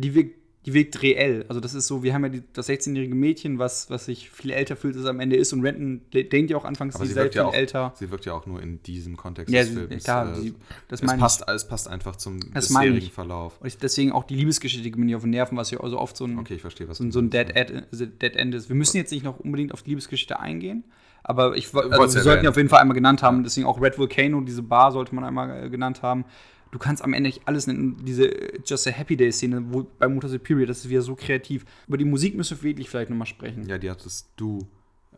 [0.00, 1.46] die wirkt, die wirkt reell.
[1.48, 4.50] Also das ist so, wir haben ja die, das 16-jährige Mädchen, was, was sich viel
[4.50, 5.52] älter fühlt, als es am Ende ist.
[5.52, 7.92] Und Renton denkt ja auch anfangs, sie sie sei viel ja auch, älter.
[7.96, 10.04] sie wirkt ja auch nur in diesem Kontext Ja, des sie, Films.
[10.04, 10.54] klar, Äh, sie,
[10.88, 11.22] das es, meine ich.
[11.22, 13.10] passt, es passt einfach zum Das bisherigen.
[13.10, 13.60] Verlauf.
[13.60, 15.98] Und ich, deswegen auch die Liebesgeschichte geht mir nicht auf den Nerven, was ja also
[15.98, 17.48] oft so ein, Okay, ich verstehe, was so, so ein Dead.
[17.54, 18.68] End, also Dead End ist.
[18.68, 20.84] Wir müssen jetzt nicht noch unbedingt auf die Liebesgeschichte eingehen,
[21.22, 23.96] aber ich, also wir sollten ja auf jeden Fall einmal genannt haben, deswegen auch Red
[23.98, 26.24] Volcano, diese Bar sollte man einmal äh, genannt haben.
[26.70, 29.86] Du kannst am Ende nicht alles nennen, diese äh, Just a Happy Day Szene, wo
[29.98, 31.64] bei Motor Superior, das ist wieder so kreativ.
[31.86, 33.66] Über die Musik müssen wir wirklich vielleicht nochmal sprechen.
[33.66, 34.66] Ja, die hattest du,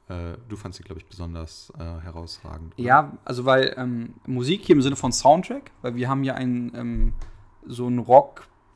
[0.09, 2.75] äh, du fandst sie, glaube ich, besonders äh, herausragend.
[2.75, 2.83] oder?
[2.85, 6.73] Ja, also weil ähm, Musik hier im Sinne von Soundtrack, weil wir haben ja einen
[6.75, 7.13] ähm,
[7.67, 7.99] so einen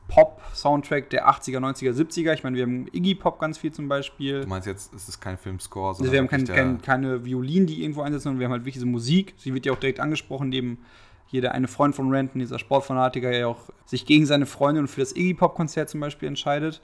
[0.09, 2.33] Rock-Pop-Soundtrack der 80er, 90er, 70er.
[2.33, 4.41] Ich meine, wir haben Iggy Pop ganz viel zum Beispiel.
[4.41, 7.67] Du meinst jetzt, es ist kein Filmscore, Also sondern wir haben kein, kein, keine Violinen,
[7.67, 9.33] die irgendwo einsetzen, sondern wir haben halt wirklich diese Musik.
[9.37, 10.79] Sie wird ja auch direkt angesprochen, neben
[11.27, 14.87] hier der eine Freund von Renton, dieser Sportfanatiker, ja auch sich gegen seine Freundin und
[14.87, 16.81] für das Iggy Pop-Konzert zum Beispiel entscheidet.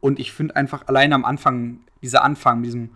[0.00, 2.90] Und ich finde einfach alleine am Anfang, dieser Anfang, diesem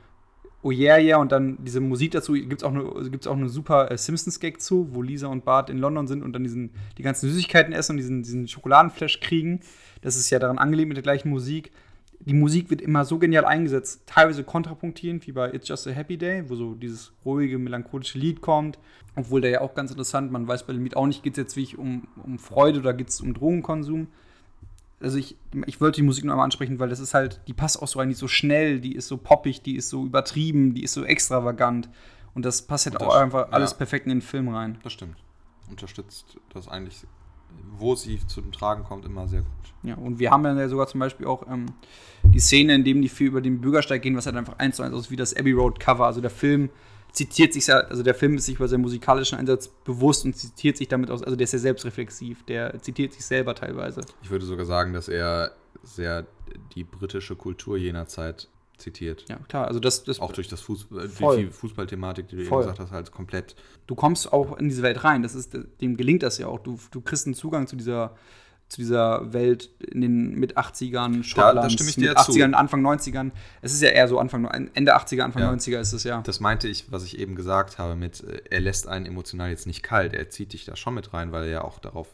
[0.62, 3.90] Oh yeah, yeah und dann diese Musik dazu, gibt es auch eine, auch eine super
[3.90, 7.30] äh, Simpsons-Gag zu, wo Lisa und Bart in London sind und dann diesen, die ganzen
[7.30, 9.60] Süßigkeiten essen und diesen, diesen Schokoladenflash kriegen.
[10.02, 11.72] Das ist ja daran angelehnt mit der gleichen Musik.
[12.20, 16.16] Die Musik wird immer so genial eingesetzt, teilweise kontrapunktierend, wie bei It's Just a Happy
[16.18, 18.78] Day, wo so dieses ruhige, melancholische Lied kommt.
[19.16, 21.38] Obwohl der ja auch ganz interessant, man weiß bei dem Lied auch nicht, geht es
[21.38, 24.06] jetzt wirklich um, um Freude oder geht es um Drogenkonsum.
[25.00, 27.80] Also ich, ich wollte die Musik nur einmal ansprechen, weil das ist halt, die passt
[27.82, 30.74] auch so rein, die ist so schnell, die ist so poppig, die ist so übertrieben,
[30.74, 31.88] die ist so extravagant.
[32.34, 33.52] Und das passt halt Das- auch einfach ja.
[33.54, 34.78] alles perfekt in den Film rein.
[34.82, 35.16] Das stimmt.
[35.70, 37.06] Unterstützt das eigentlich,
[37.78, 39.48] wo sie zum Tragen kommt, immer sehr gut.
[39.82, 41.66] Ja, und wir haben dann ja sogar zum Beispiel auch ähm,
[42.24, 44.82] die Szene, in dem die viel über den Bürgersteig gehen, was halt einfach eins zu
[44.82, 46.04] eins aussieht wie das Abbey Road Cover.
[46.04, 46.68] Also der Film
[47.12, 50.76] zitiert sich, ja- also der Film ist sich über seinen musikalischen Einsatz bewusst und zitiert
[50.76, 54.02] sich damit aus, also der ist ja selbstreflexiv, der zitiert sich selber teilweise.
[54.22, 56.26] Ich würde sogar sagen, dass er sehr
[56.74, 58.48] die britische Kultur jener Zeit
[58.80, 59.24] zitiert.
[59.28, 61.36] Ja, klar, also das, das Auch durch das Fußball, Voll.
[61.36, 62.62] die, Fußballthematik, die du Voll.
[62.62, 63.54] eben gesagt hast, halt komplett.
[63.86, 65.22] du kommst auch in diese Welt rein.
[65.22, 66.60] Das ist, dem gelingt das ja auch.
[66.60, 68.16] Du, du kriegst einen Zugang zu dieser,
[68.68, 72.32] zu dieser Welt in den mit 80ern, Schottlands, stimme ich dir mit ja zu.
[72.32, 73.32] 80ern, Anfang 90ern.
[73.62, 75.52] Es ist ja eher so Anfang, Ende 80er, Anfang Ja.
[75.52, 76.20] 90er ist es ja.
[76.22, 79.66] Das meinte ich, was ich eben gesagt habe, mit äh, er lässt einen emotional jetzt
[79.66, 82.06] nicht kalt, er zieht dich da schon mit rein, weil er ja auch darauf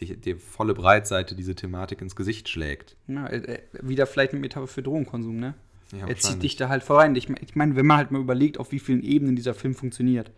[0.00, 2.96] die, die volle Breitseite diese Thematik ins Gesicht schlägt.
[3.06, 5.54] Ja, äh, wieder vielleicht eine Metapher für Drogenkonsum, ne?
[5.92, 7.14] Ja, er zieht dich da halt voll rein.
[7.14, 10.32] Ich, ich meine, wenn man halt mal überlegt, auf wie vielen Ebenen dieser Film funktioniert.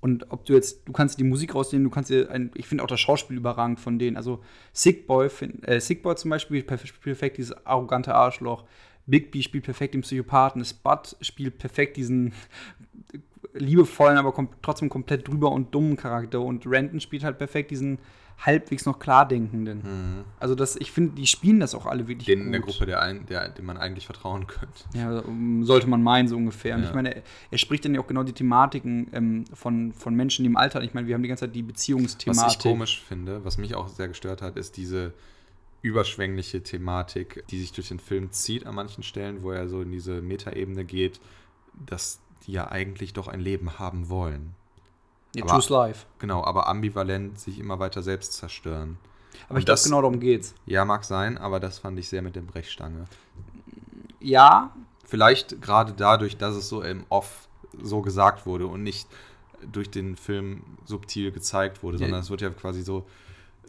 [0.00, 2.84] Und ob du jetzt, du kannst die Musik rausnehmen, du kannst dir ein, ich finde
[2.84, 4.16] auch das Schauspiel überragend von denen.
[4.16, 8.64] Also Sick Boy, find, äh, Sick Boy zum Beispiel spielt perfekt dieses arrogante Arschloch.
[9.06, 10.64] Big B spielt perfekt den Psychopathen.
[10.64, 12.32] Spud spielt perfekt diesen
[13.54, 16.40] liebevollen, aber kom trotzdem komplett drüber und dummen Charakter.
[16.42, 17.98] Und Renton spielt halt perfekt diesen
[18.38, 19.78] halbwegs noch klardenkenden.
[19.82, 20.24] Mhm.
[20.38, 22.46] Also das, ich finde, die spielen das auch alle wirklich Den gut.
[22.46, 24.84] in der Gruppe, der, ein, der, dem man eigentlich vertrauen könnte.
[24.94, 26.76] Ja, um, sollte man meinen, so ungefähr.
[26.76, 26.88] Und Ja.
[26.88, 30.44] ich meine, er, er spricht dann ja auch genau die Thematiken ähm, von, von Menschen,
[30.44, 30.82] die im Alter.
[30.82, 32.46] Ich meine, wir haben die ganze Zeit die Beziehungsthematik.
[32.46, 35.12] Was ich komisch finde, was mich auch sehr gestört hat, ist diese
[35.82, 39.92] überschwängliche Thematik, die sich durch den Film zieht an manchen Stellen, wo er so in
[39.92, 41.20] diese Metaebene geht,
[41.86, 44.54] dass die ja eigentlich doch ein Leben haben wollen.
[45.34, 46.06] Ja, aber- Choose Life.
[46.18, 48.96] Genau, aber ambivalent sich immer weiter selbst zerstören.
[49.46, 50.54] Aber Und ich glaube, genau darum geht's.
[50.66, 53.04] Ja, mag sein, aber das fand ich sehr mit der Brechstange.
[54.20, 54.74] Ja,
[55.04, 57.48] Vielleicht gerade dadurch, dass es so im Off
[57.82, 59.08] so gesagt wurde und nicht
[59.72, 62.00] durch den Film subtil gezeigt wurde, Ja.
[62.04, 63.06] sondern es wird ja quasi so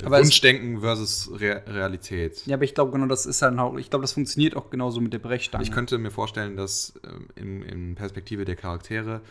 [0.02, 2.46] äh, Aber Wunschdenken versus Re Realität.
[2.46, 5.00] ja, aber ich glaube, genau das ist halt auch, ich glaube, das funktioniert auch genauso
[5.00, 5.64] mit der Brechstange.
[5.64, 9.22] Ich könnte mir vorstellen, dass ähm, in, in Perspektive der Charaktere,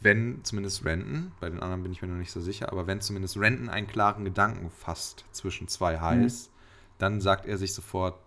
[0.00, 3.00] wenn zumindest Renton, bei den anderen bin ich mir noch nicht so sicher, aber wenn
[3.00, 6.52] zumindest Renton einen klaren Gedanken fasst zwischen zwei Highs, Mhm.
[6.98, 8.18] dann sagt er sich sofort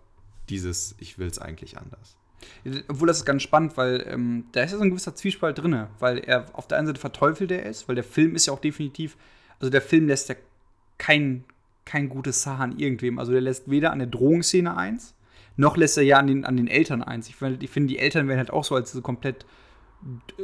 [0.48, 2.16] dieses, ich will es eigentlich anders.
[2.88, 5.86] Obwohl das ist ganz spannend, weil ähm, da ist ja so ein gewisser Zwiespalt drin,
[5.98, 8.60] weil er auf der einen Seite verteufelt er ist, weil der Film ist ja auch
[8.60, 9.16] definitiv,
[9.58, 10.34] also der Film lässt ja
[10.98, 11.44] kein,
[11.86, 13.18] kein gutes an irgendwem.
[13.18, 15.14] Also der lässt weder an der Drohungsszene eins,
[15.56, 17.28] noch lässt er ja an den, an den Eltern eins.
[17.28, 19.46] Ich, ich finde, die Eltern werden halt auch so als so komplett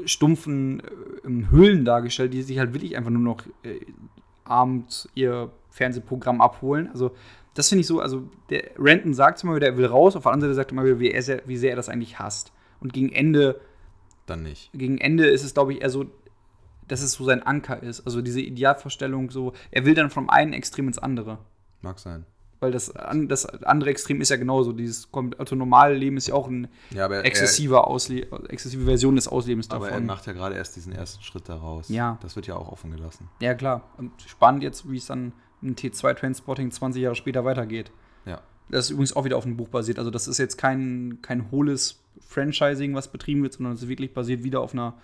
[0.05, 3.81] stumpfen äh, Hüllen dargestellt, die sich halt wirklich einfach nur noch äh,
[4.45, 6.89] abends ihr Fernsehprogramm abholen.
[6.89, 7.13] Also
[7.55, 10.33] das finde ich so, also der Renton sagt immer wieder, er will raus, auf der
[10.33, 12.53] anderen Seite sagt er immer wieder, wie, er sehr, wie sehr er das eigentlich hasst.
[12.81, 13.61] Und gegen Ende,
[14.27, 14.71] Dann nicht.
[14.73, 16.07] gegen Ende ist es, glaube ich, eher so,
[16.89, 18.01] dass es so sein Anker ist.
[18.07, 21.39] Also diese Idealvorstellung, so, er will dann vom einen Extrem ins andere.
[21.83, 22.25] Mag sein.
[22.61, 24.73] Weil das, an, das andere Extrem ist ja genauso.
[24.73, 25.57] Dieses kom- also
[25.97, 27.83] Leben ist ja auch eine Ja, exzessive,
[28.49, 30.07] exzessive Version des Auslebens er, aber er davon.
[30.07, 31.89] macht ja gerade erst diesen ersten Schritt daraus.
[31.89, 32.19] Ja.
[32.23, 33.29] Das wird ja auch offen gelassen.
[33.41, 33.83] Ja, klar.
[33.97, 35.33] Und spannend jetzt, wie es dann
[35.63, 37.91] im T2-Transporting 20 Jahre später weitergeht.
[38.27, 38.41] Ja.
[38.69, 39.99] Das ist übrigens auch wieder auf einem Buch basiert.
[39.99, 44.13] Also, das ist jetzt kein, kein hohles Franchising, was betrieben wird, sondern es ist wirklich
[44.15, 44.95] basiert wieder auf einer,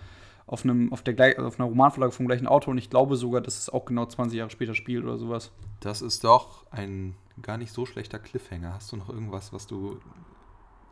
[0.47, 2.71] auf einem, auf der also auf einer Romanvorlage vom gleichen Autor.
[2.71, 5.51] Und ich glaube sogar, dass es auch genau 20 Jahre später spielt oder sowas.
[5.81, 8.73] Das ist doch ein gar nicht so schlechter Cliffhanger.
[8.73, 9.99] Hast du noch irgendwas, was du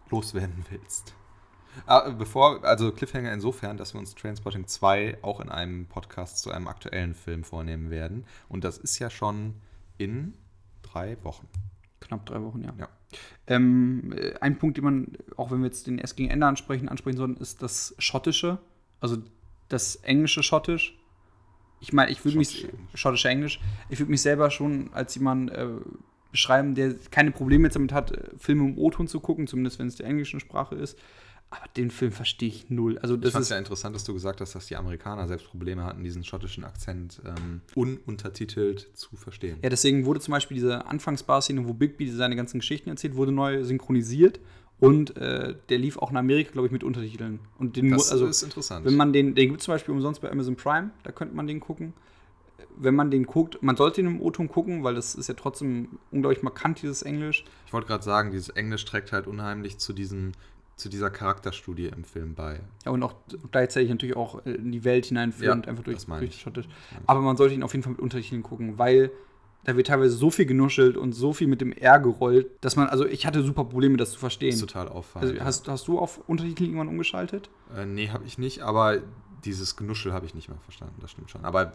[0.10, 1.16] loswerden willst?
[1.88, 6.51] Ah, bevor, also Cliffhanger insofern, dass wir uns Transporting 2 auch in einem Podcast zu
[6.51, 8.26] einem aktuellen Film vornehmen werden.
[8.47, 9.56] Und das ist ja schon
[9.97, 10.34] in
[10.84, 11.47] drei Wochen.
[11.99, 12.74] Knapp drei Wochen, ja.
[12.78, 12.88] Ja.
[13.47, 16.88] Ähm, äh, ein Punkt, den man, auch wenn wir jetzt den erst gegen Ende ansprechen,
[16.88, 18.60] ansprechen sollten, ist das Schottische.
[18.99, 19.18] Also
[19.70, 20.97] das englische Schottisch.
[21.80, 22.68] Ich meine, ich würde mich.
[22.93, 23.59] Schottische Englisch.
[23.89, 25.68] Ich würde mich selber schon als jemand äh,
[26.32, 29.88] beschreiben, der keine Probleme jetzt damit hat, äh, Filme im O-Ton zu gucken, zumindest wenn
[29.88, 30.97] es der englischen Sprache ist.
[31.51, 32.97] Aber den Film verstehe ich null.
[32.97, 35.28] Also Ich das fand es ist ja interessant, dass du gesagt hast, dass die Amerikaner
[35.28, 39.59] selbst Probleme hatten, diesen schottischen Akzent ähm, ununtertitelt zu verstehen.
[39.61, 43.63] Ja, deswegen wurde zum Beispiel diese Anfangsbar-Szene, wo Bigby seine ganzen Geschichten erzählt, wurde neu
[43.63, 44.39] synchronisiert
[44.80, 47.39] und äh, der lief auch in Amerika, glaube ich, mit Untertiteln.
[47.57, 48.86] Und den, das also, ist interessant.
[48.86, 51.47] wenn man den, den gibt es zum Beispiel umsonst bei Amazon Prime, da könnte man
[51.47, 51.93] den gucken.
[52.78, 55.99] wenn man den guckt, man sollte ihn im O-Ton gucken, weil das ist ja trotzdem
[56.11, 57.45] unglaublich markant, dieses Englisch.
[57.65, 60.34] Ich wollte gerade sagen, dieses Englisch trägt halt unheimlich zu diesem
[60.76, 62.59] zu dieser Charakterstudie im Film bei.
[62.84, 63.15] Ja, und auch
[63.49, 66.41] gleichzeitig natürlich auch in die Welt hineinführend, Ja, einfach durch, das meine durch ich.
[66.41, 66.65] Schottisch.
[66.65, 67.09] Das meine ich.
[67.09, 69.09] Aber man sollte ihn auf jeden Fall mit Untertiteln gucken, weil
[69.66, 72.88] da wird teilweise so viel genuschelt und so viel mit dem R gerollt, dass man,
[72.88, 74.57] also ich hatte super Probleme, das zu ist verstehen.
[74.59, 75.32] total auffallend.
[75.34, 77.49] Also hast, hast du auf Untertitel irgendwann umgeschaltet?
[77.76, 78.99] Äh, nee, habe ich nicht, aber
[79.43, 81.43] dieses Genuschel habe ich nicht mehr verstanden, das stimmt schon.
[81.43, 81.74] Aber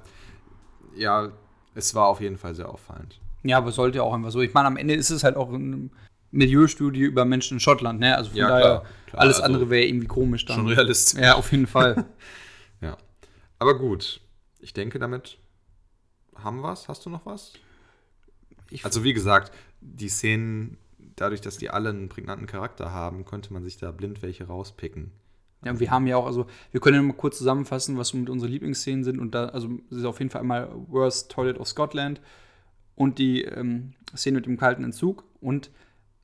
[0.97, 1.30] ja,
[1.74, 3.20] es war auf jeden Fall sehr auffallend.
[3.43, 4.41] Ja, aber sollte ja auch einfach so.
[4.41, 5.88] Ich meine, am Ende ist es halt auch eine
[6.30, 8.16] Milieustudie über Menschen in Schottland, ne?
[8.16, 9.22] Also von Ja, daher, klar, klar.
[9.22, 10.57] alles Also andere wäre irgendwie komisch dann.
[10.59, 11.20] Schon realistisch.
[11.20, 12.05] Ja, auf jeden Fall.
[12.82, 12.97] Ja.
[13.59, 14.20] Aber gut,
[14.59, 15.36] ich denke, damit
[16.34, 16.88] haben wir es.
[16.88, 17.53] Hast du noch was?
[18.70, 20.76] Ich- also, wie gesagt, die Szenen,
[21.16, 25.10] dadurch, dass die alle einen prägnanten Charakter haben, könnte man sich da blind welche rauspicken.
[25.64, 28.16] Ja, und wir haben ja auch, also wir können ja mal kurz zusammenfassen, was so
[28.16, 29.18] mit unsere Lieblingsszenen sind.
[29.18, 32.20] Und da, also es ist auf jeden Fall einmal Worst Toilet of Scotland
[32.94, 35.24] und die ähm, Szene mit dem kalten Entzug.
[35.42, 35.70] Und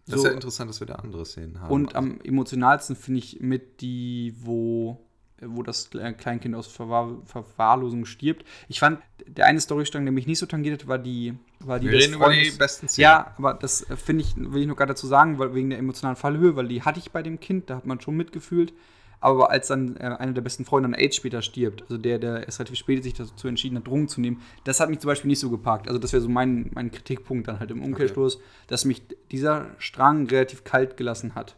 [0.06, 1.70] Das so, ist ja interessant, dass wir da andere Szenen haben.
[1.70, 5.05] und am emotionalsten finde ich mit die, wo,
[5.40, 8.44] wo das Kle- Kleinkind aus Verwahr Verwahrlosung stirbt.
[8.68, 11.90] Ich fand, der eine Storystrang, der mich nicht so tangiert hat, war die, war die
[11.90, 13.02] wir reden über die besten Szenen.
[13.02, 15.78] Ja, aber das äh, finde ich, will ich noch gerade dazu sagen, weil wegen der
[15.78, 18.72] emotionalen Fallhöhe, weil die hatte ich bei dem Kind, da hat man schon mitgefühlt.
[19.20, 22.44] Aber als dann äh, einer der besten Freunde an AIDS später stirbt, also der, der
[22.44, 25.28] erst relativ spät sich dazu entschieden hat, Drogen zu nehmen, das hat mich zum Beispiel
[25.28, 25.88] nicht so gepackt.
[25.88, 30.26] Also das wäre so mein, mein Kritikpunkt dann halt im Umkehrschluss, dass mich dieser Strang
[30.26, 31.56] relativ kalt gelassen hat.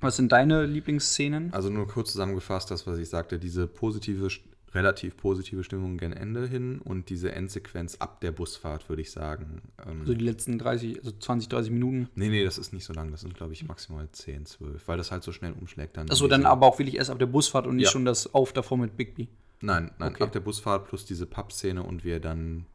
[0.00, 1.52] Was sind deine Lieblingsszenen?
[1.52, 4.28] Also nur kurz zusammengefasst, das, was ich sagte, diese positive,
[4.76, 9.62] relativ positive Stimmung gen Ende hin und diese Endsequenz ab der Busfahrt, würde ich sagen.
[9.84, 12.08] Ähm, Also die letzten 30, also 20, 30 Minuten.
[12.14, 14.98] nee, nee, das ist nicht so lang, das sind, glaube ich, maximal 10, 12, weil
[14.98, 16.08] das halt so schnell umschlägt dann.
[16.10, 17.90] Achso, dann diese- aber auch wirklich erst ab der Busfahrt und nicht Ja.
[17.90, 19.28] schon das Auf davor mit Bigby.
[19.62, 20.22] Nein, nein, Okay.
[20.22, 22.66] ab der Busfahrt plus diese Pappszene und wie er dann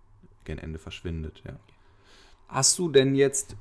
[0.43, 1.53] gen Ende verschwindet, ja.
[2.47, 3.55] Hast du denn jetzt,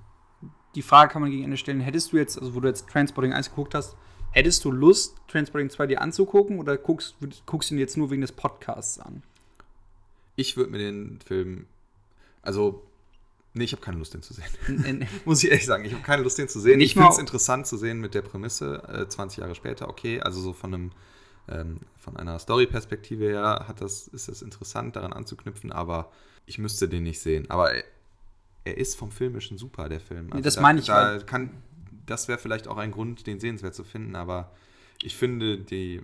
[0.74, 3.32] die Frage kann man gegen Ende stellen, hättest du jetzt, also wo du jetzt Transporting
[3.32, 3.96] 1 geguckt hast,
[4.32, 7.16] hättest du Lust, Transporting 2 dir anzugucken oder guckst,
[7.46, 9.22] guckst du ihn jetzt nur wegen des Podcasts an?
[10.36, 11.66] Ich würde mir den Film,
[12.42, 12.86] also,
[13.54, 15.06] nee, ich habe keine Lust, den zu sehen.
[15.24, 16.78] Muss ich ehrlich sagen, ich habe keine Lust, den zu sehen.
[16.78, 20.20] Nicht ich finde es interessant zu sehen mit der Prämisse, äh, 20 Jahre später, okay,
[20.20, 20.92] also so von einem
[21.48, 26.12] ähm, von einer Story-Perspektive her hat das, ist es interessant, daran anzuknüpfen, aber
[26.46, 27.50] ich müsste den nicht sehen.
[27.50, 27.84] Aber er,
[28.76, 30.26] ist vom Filmischen super, der Film.
[30.26, 31.50] Also Nee, das da, meine ich, Da weil- kann,
[32.10, 34.50] das wäre vielleicht auch ein Grund, den sehenswert zu finden, aber
[35.02, 36.02] ich finde die,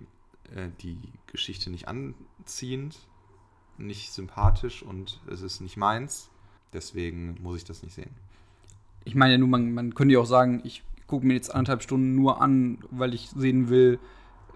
[0.55, 2.99] äh, die Geschichte nicht anziehend,
[3.77, 6.31] nicht sympathisch und es ist nicht meins.
[6.73, 8.11] Deswegen muss ich das nicht sehen.
[9.05, 11.83] Ich meine ja nur, man, man könnte ja auch sagen, ich gucke mir jetzt anderthalb
[11.83, 13.99] Stunden nur an, weil ich sehen will,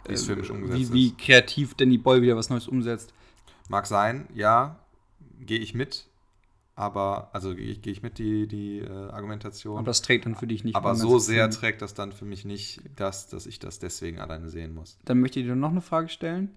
[0.04, 3.12] äh, wie, wie kreativ Danny Boy wieder was Neues umsetzt.
[3.68, 4.78] Mag sein, ja,
[5.40, 6.06] gehe ich mit.
[6.80, 9.76] Aber, also gehe ich, gehe ich mit die, die äh, Argumentation.
[9.76, 10.76] Aber das trägt dann für dich nicht.
[10.76, 11.50] Aber so sehr Film.
[11.50, 14.96] trägt das dann für mich nicht das, dass ich das deswegen alleine sehen muss.
[15.04, 16.48] Dann möchte ich dir noch eine Frage stellen.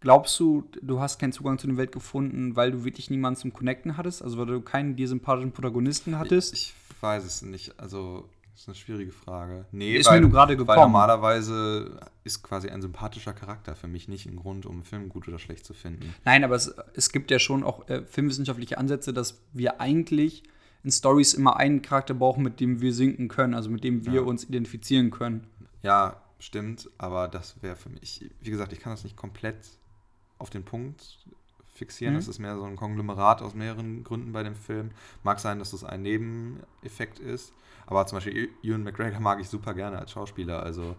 [0.00, 3.54] Glaubst du, du hast keinen Zugang zu der Welt gefunden, weil du wirklich niemanden zum
[3.54, 4.22] Connecten hattest?
[4.22, 6.52] Also weil du keinen dir sympathischen Protagonisten hattest?
[6.52, 7.80] Ich, ich weiß es nicht.
[7.80, 9.64] Also, das ist eine schwierige Frage.
[9.72, 10.80] Nee, Ist mir nur gerade Weil gekommen.
[10.92, 15.28] normalerweise ist quasi ein sympathischer Charakter für mich nicht ein Grund, um einen Film gut
[15.28, 16.14] oder schlecht zu finden.
[16.24, 20.42] Nein, aber es, es gibt ja schon auch äh, filmwissenschaftliche Ansätze, dass wir eigentlich
[20.82, 24.14] in Stories immer einen Charakter brauchen, mit dem wir sinken können, also mit dem wir
[24.14, 24.20] Ja.
[24.22, 25.46] uns identifizieren können.
[25.82, 29.56] Ja, stimmt, aber das wäre für mich, wie gesagt, ich kann das nicht komplett
[30.38, 31.18] auf den Punkt
[31.80, 32.14] fixieren.
[32.14, 32.18] Mhm.
[32.18, 34.90] Das ist mehr so ein Konglomerat aus mehreren Gründen bei dem Film.
[35.24, 37.52] Mag sein, dass das ein Nebeneffekt ist,
[37.86, 40.62] aber zum Beispiel Ewan McGregor mag ich super gerne als Schauspieler.
[40.62, 40.94] Also,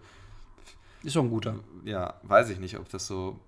[1.02, 1.56] Ist doch ein guter.
[1.84, 3.38] ja, weiß ich nicht, ob das so.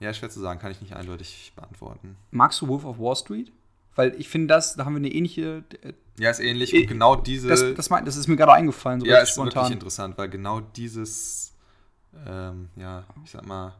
[0.00, 2.16] Ja, schwer zu sagen, kann ich nicht eindeutig beantworten.
[2.30, 3.52] Magst du Wolf of Wall Street?
[3.96, 5.62] Weil ich finde, das, da haben wir eine ähnliche.
[5.82, 6.72] äh, Ja, ist ähnlich.
[6.72, 7.48] Ich- Und genau diese.
[7.48, 9.72] Das, das, mein, das ist mir gerade eingefallen, so ja, ist wirklich spontan.
[9.72, 11.52] interessant, weil genau dieses,
[12.26, 13.74] ähm, ja, ich sag mal,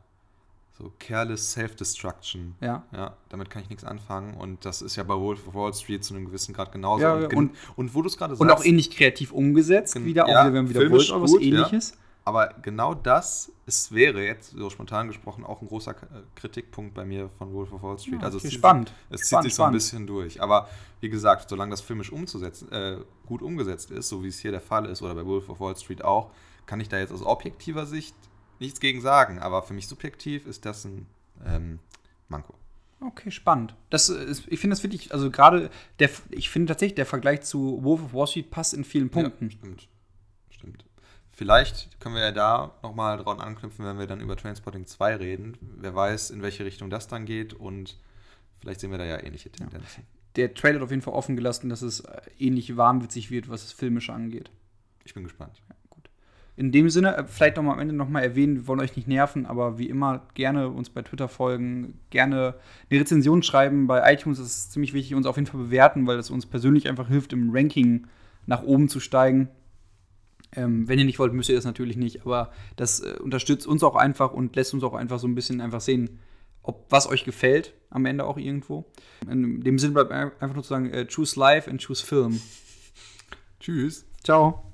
[0.81, 2.85] so careless Self-Destruction, Ja.
[2.93, 6.05] ja, damit kann ich nichts anfangen und das ist ja bei Wolf of Wall Street
[6.05, 7.03] zu einem gewissen Grad genauso.
[7.03, 10.05] Ja, und, und- und wo du es gerade sagst, Und auch ähnlich kreativ umgesetzt, Gen-
[10.05, 11.49] wieder, auch ja, wieder, wenn wieder Volt oder was gut, ja.
[11.49, 11.93] ähnliches.
[12.25, 15.95] aber genau das, es wäre jetzt so spontan gesprochen auch ein großer äh,
[16.35, 18.15] Kritikpunkt bei mir von Wolf of Wall Street.
[18.21, 18.93] Ja, also es zieht, spannend.
[19.11, 20.43] Es zieht Spannend, sich so ein bisschen durch.
[20.43, 20.69] Aber
[21.01, 24.61] wie gesagt, solange das filmisch umzusetzen, äh, gut umgesetzt ist, so wie es hier der
[24.61, 26.31] Fall ist oder bei Wolf of Wall Street auch,
[26.67, 28.15] kann ich da jetzt aus objektiver Sicht
[28.61, 29.39] nichts gegen sagen.
[29.39, 31.07] Aber für mich subjektiv ist das ein
[31.47, 31.79] ähm,
[32.29, 32.55] Manko.
[33.01, 33.75] Okay, spannend.
[33.89, 37.83] Das ist, ich finde das wirklich, also gerade, der, ich finde tatsächlich, der Vergleich zu
[37.83, 39.47] Wolf of Wall Street passt in vielen Punkten.
[39.47, 39.89] Ja, stimmt.
[40.51, 40.85] Stimmt.
[41.33, 45.57] Vielleicht können wir ja da nochmal dran anknüpfen, wenn wir dann über Transporting 2 reden.
[45.79, 47.97] Wer weiß, in welche Richtung das dann geht und
[48.61, 50.05] Vielleicht sehen wir da ja ähnliche Tendenzen.
[50.37, 53.63] Der Trailer hat auf jeden Fall offen gelassen, dass es äh, ähnlich wahnwitzig wird, was
[53.63, 54.51] das Filmische angeht.
[55.05, 55.61] Ich bin gespannt.
[56.61, 58.95] In dem Sinne, äh, vielleicht noch mal am Ende noch mal erwähnen, wir wollen euch
[58.95, 62.55] nicht nerven, aber wie immer gerne uns bei Twitter folgen, gerne
[62.91, 64.37] eine Rezension schreiben bei iTunes.
[64.37, 67.33] Das ist ziemlich wichtig, uns auf jeden Fall bewerten, weil das uns persönlich einfach hilft,
[67.33, 68.09] im Ranking
[68.45, 69.49] nach oben zu steigen.
[70.53, 73.83] Ähm, wenn ihr nicht wollt, müsst ihr das natürlich nicht, aber das äh, unterstützt uns
[73.83, 76.19] auch einfach und lässt uns auch einfach so ein bisschen einfach sehen,
[76.63, 78.85] ob was euch gefällt, am Ende auch irgendwo.
[79.27, 82.39] In dem Sinne bleibt einfach nur zu sagen, äh, choose life and choose film.
[83.61, 84.05] Tschüss.
[84.23, 84.70] Ciao.